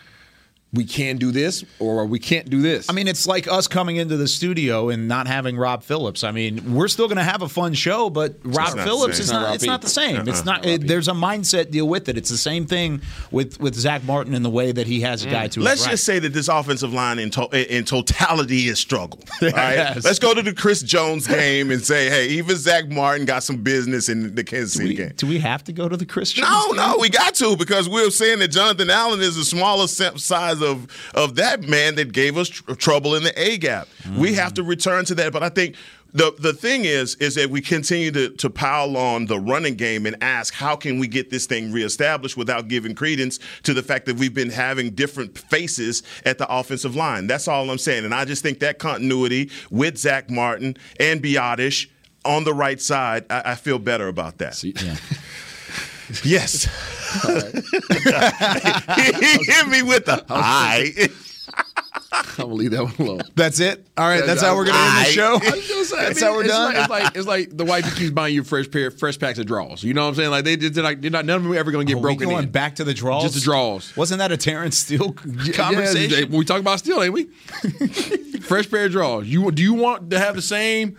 [0.76, 3.96] "We can do this, or we can't do this." I mean, it's like us coming
[3.96, 6.22] into the studio and not having Rob Phillips.
[6.22, 9.42] I mean, we're still going to have a fun show, but Rob Phillips is Not
[9.42, 9.54] not.
[9.56, 10.28] It's not the same.
[10.28, 10.44] It's Uh-uh.
[10.44, 10.66] not.
[10.66, 12.16] It, there's a mindset deal with it.
[12.16, 13.00] It's the same thing
[13.30, 15.60] with with Zack Martin in the way that he has a guy to.
[15.60, 15.92] Let's right.
[15.92, 19.20] just say that this offensive line in, to- in totality is struggle.
[19.42, 20.04] All right, Yes.
[20.04, 23.56] let's go to the Chris Jones game and say, hey, even Zack Martin got some
[23.62, 25.12] business in the Kansas Do City we, game.
[25.16, 26.44] do we have to go to the Christian?
[26.44, 30.18] No, no, we got to because we're saying that Jonathan Allen is the smallest sam-
[30.18, 30.65] size of
[31.14, 33.88] of that man that gave us tr- trouble in the A gap.
[34.16, 35.76] We have to return to that, but I think.
[36.12, 40.06] The, the thing is is that we continue to, to pile on the running game
[40.06, 44.06] and ask how can we get this thing reestablished without giving credence to the fact
[44.06, 47.26] that we've been having different faces at the offensive line.
[47.26, 48.06] That's all I'm saying.
[48.06, 51.88] And I just think that continuity with Zack Martin and Biotish
[52.24, 54.62] on the right side, I, I feel better about that.
[56.24, 56.64] Yes.
[57.26, 57.44] he
[59.44, 61.08] hit me with the I.
[62.12, 63.20] I'm gonna leave that one alone.
[63.34, 63.86] That's it.
[63.98, 65.32] All right, that's how we're going to end the show.
[65.42, 66.74] I was gonna say, That's mean, how we're it's done.
[66.74, 69.46] Like, it's like it's like the wife keeps buying you fresh pair, fresh packs of
[69.46, 69.82] draws.
[69.82, 70.30] You know what I'm saying?
[70.30, 71.96] Like they did, they're like they're not none of them are ever going to get
[71.96, 72.50] Are we broken going in.
[72.50, 73.22] back to the draws?
[73.24, 73.94] Just the draws.
[73.96, 76.30] Wasn't that a Terrence Steele Yeah, conversation?
[76.30, 77.24] we talk about steel, ain't we?
[78.40, 79.26] fresh pair of draws.
[79.26, 80.96] You do you want to have the same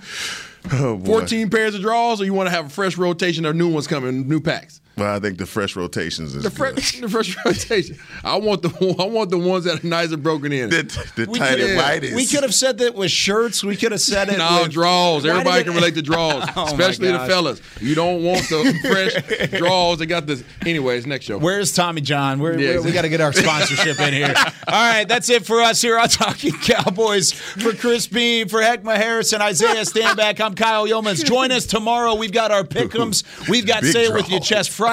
[0.73, 1.19] Oh, boy.
[1.21, 3.87] 14 pairs of draws, or you want to have a fresh rotation of new ones
[3.87, 4.81] coming, new packs?
[4.97, 6.57] Well, I think the fresh rotations is The good.
[6.57, 7.97] fresh, the fresh rotation.
[8.23, 8.69] I want the
[8.99, 10.69] I want the ones that are nice and broken in.
[10.71, 10.83] the,
[11.15, 12.01] the We tight could- and white.
[12.15, 13.63] We could have said that with shirts.
[13.63, 14.37] We could have said it.
[14.47, 15.25] No with, draws.
[15.25, 17.61] Everybody did can relate to draws, Oh, especially the fellas.
[17.79, 19.99] You don't want the fresh draws.
[19.99, 20.43] They got this.
[20.65, 21.37] Anyways, next show.
[21.37, 22.39] Where's Tommy John?
[22.39, 24.33] We're, Yeah, we're- we got to get our sponsorship in here.
[24.37, 27.31] All right, that's it for us here on Talking Cowboys.
[27.33, 31.23] For Chris Beam, for Heckman Harrison, Isaiah Stanback, I'm Kyle Youmans.
[31.23, 32.15] Join us tomorrow.
[32.15, 33.23] We've got our pick'ems.
[33.47, 34.45] We've got Big Say It With Your draw.
[34.45, 34.86] Chest Friday.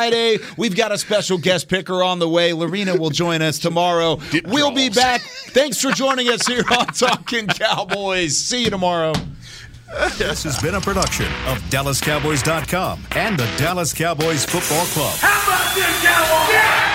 [0.57, 2.53] We've got a special guest picker on the way.
[2.53, 4.18] Lorena will join us tomorrow.
[4.47, 5.20] We'll be back.
[5.20, 8.36] Thanks for joining us here on Talking Cowboys.
[8.36, 9.12] See you tomorrow.
[10.18, 15.14] This has been a production of DallasCowboys.com and the Dallas Cowboys Football Club.
[15.18, 16.93] How about this, Cowboys?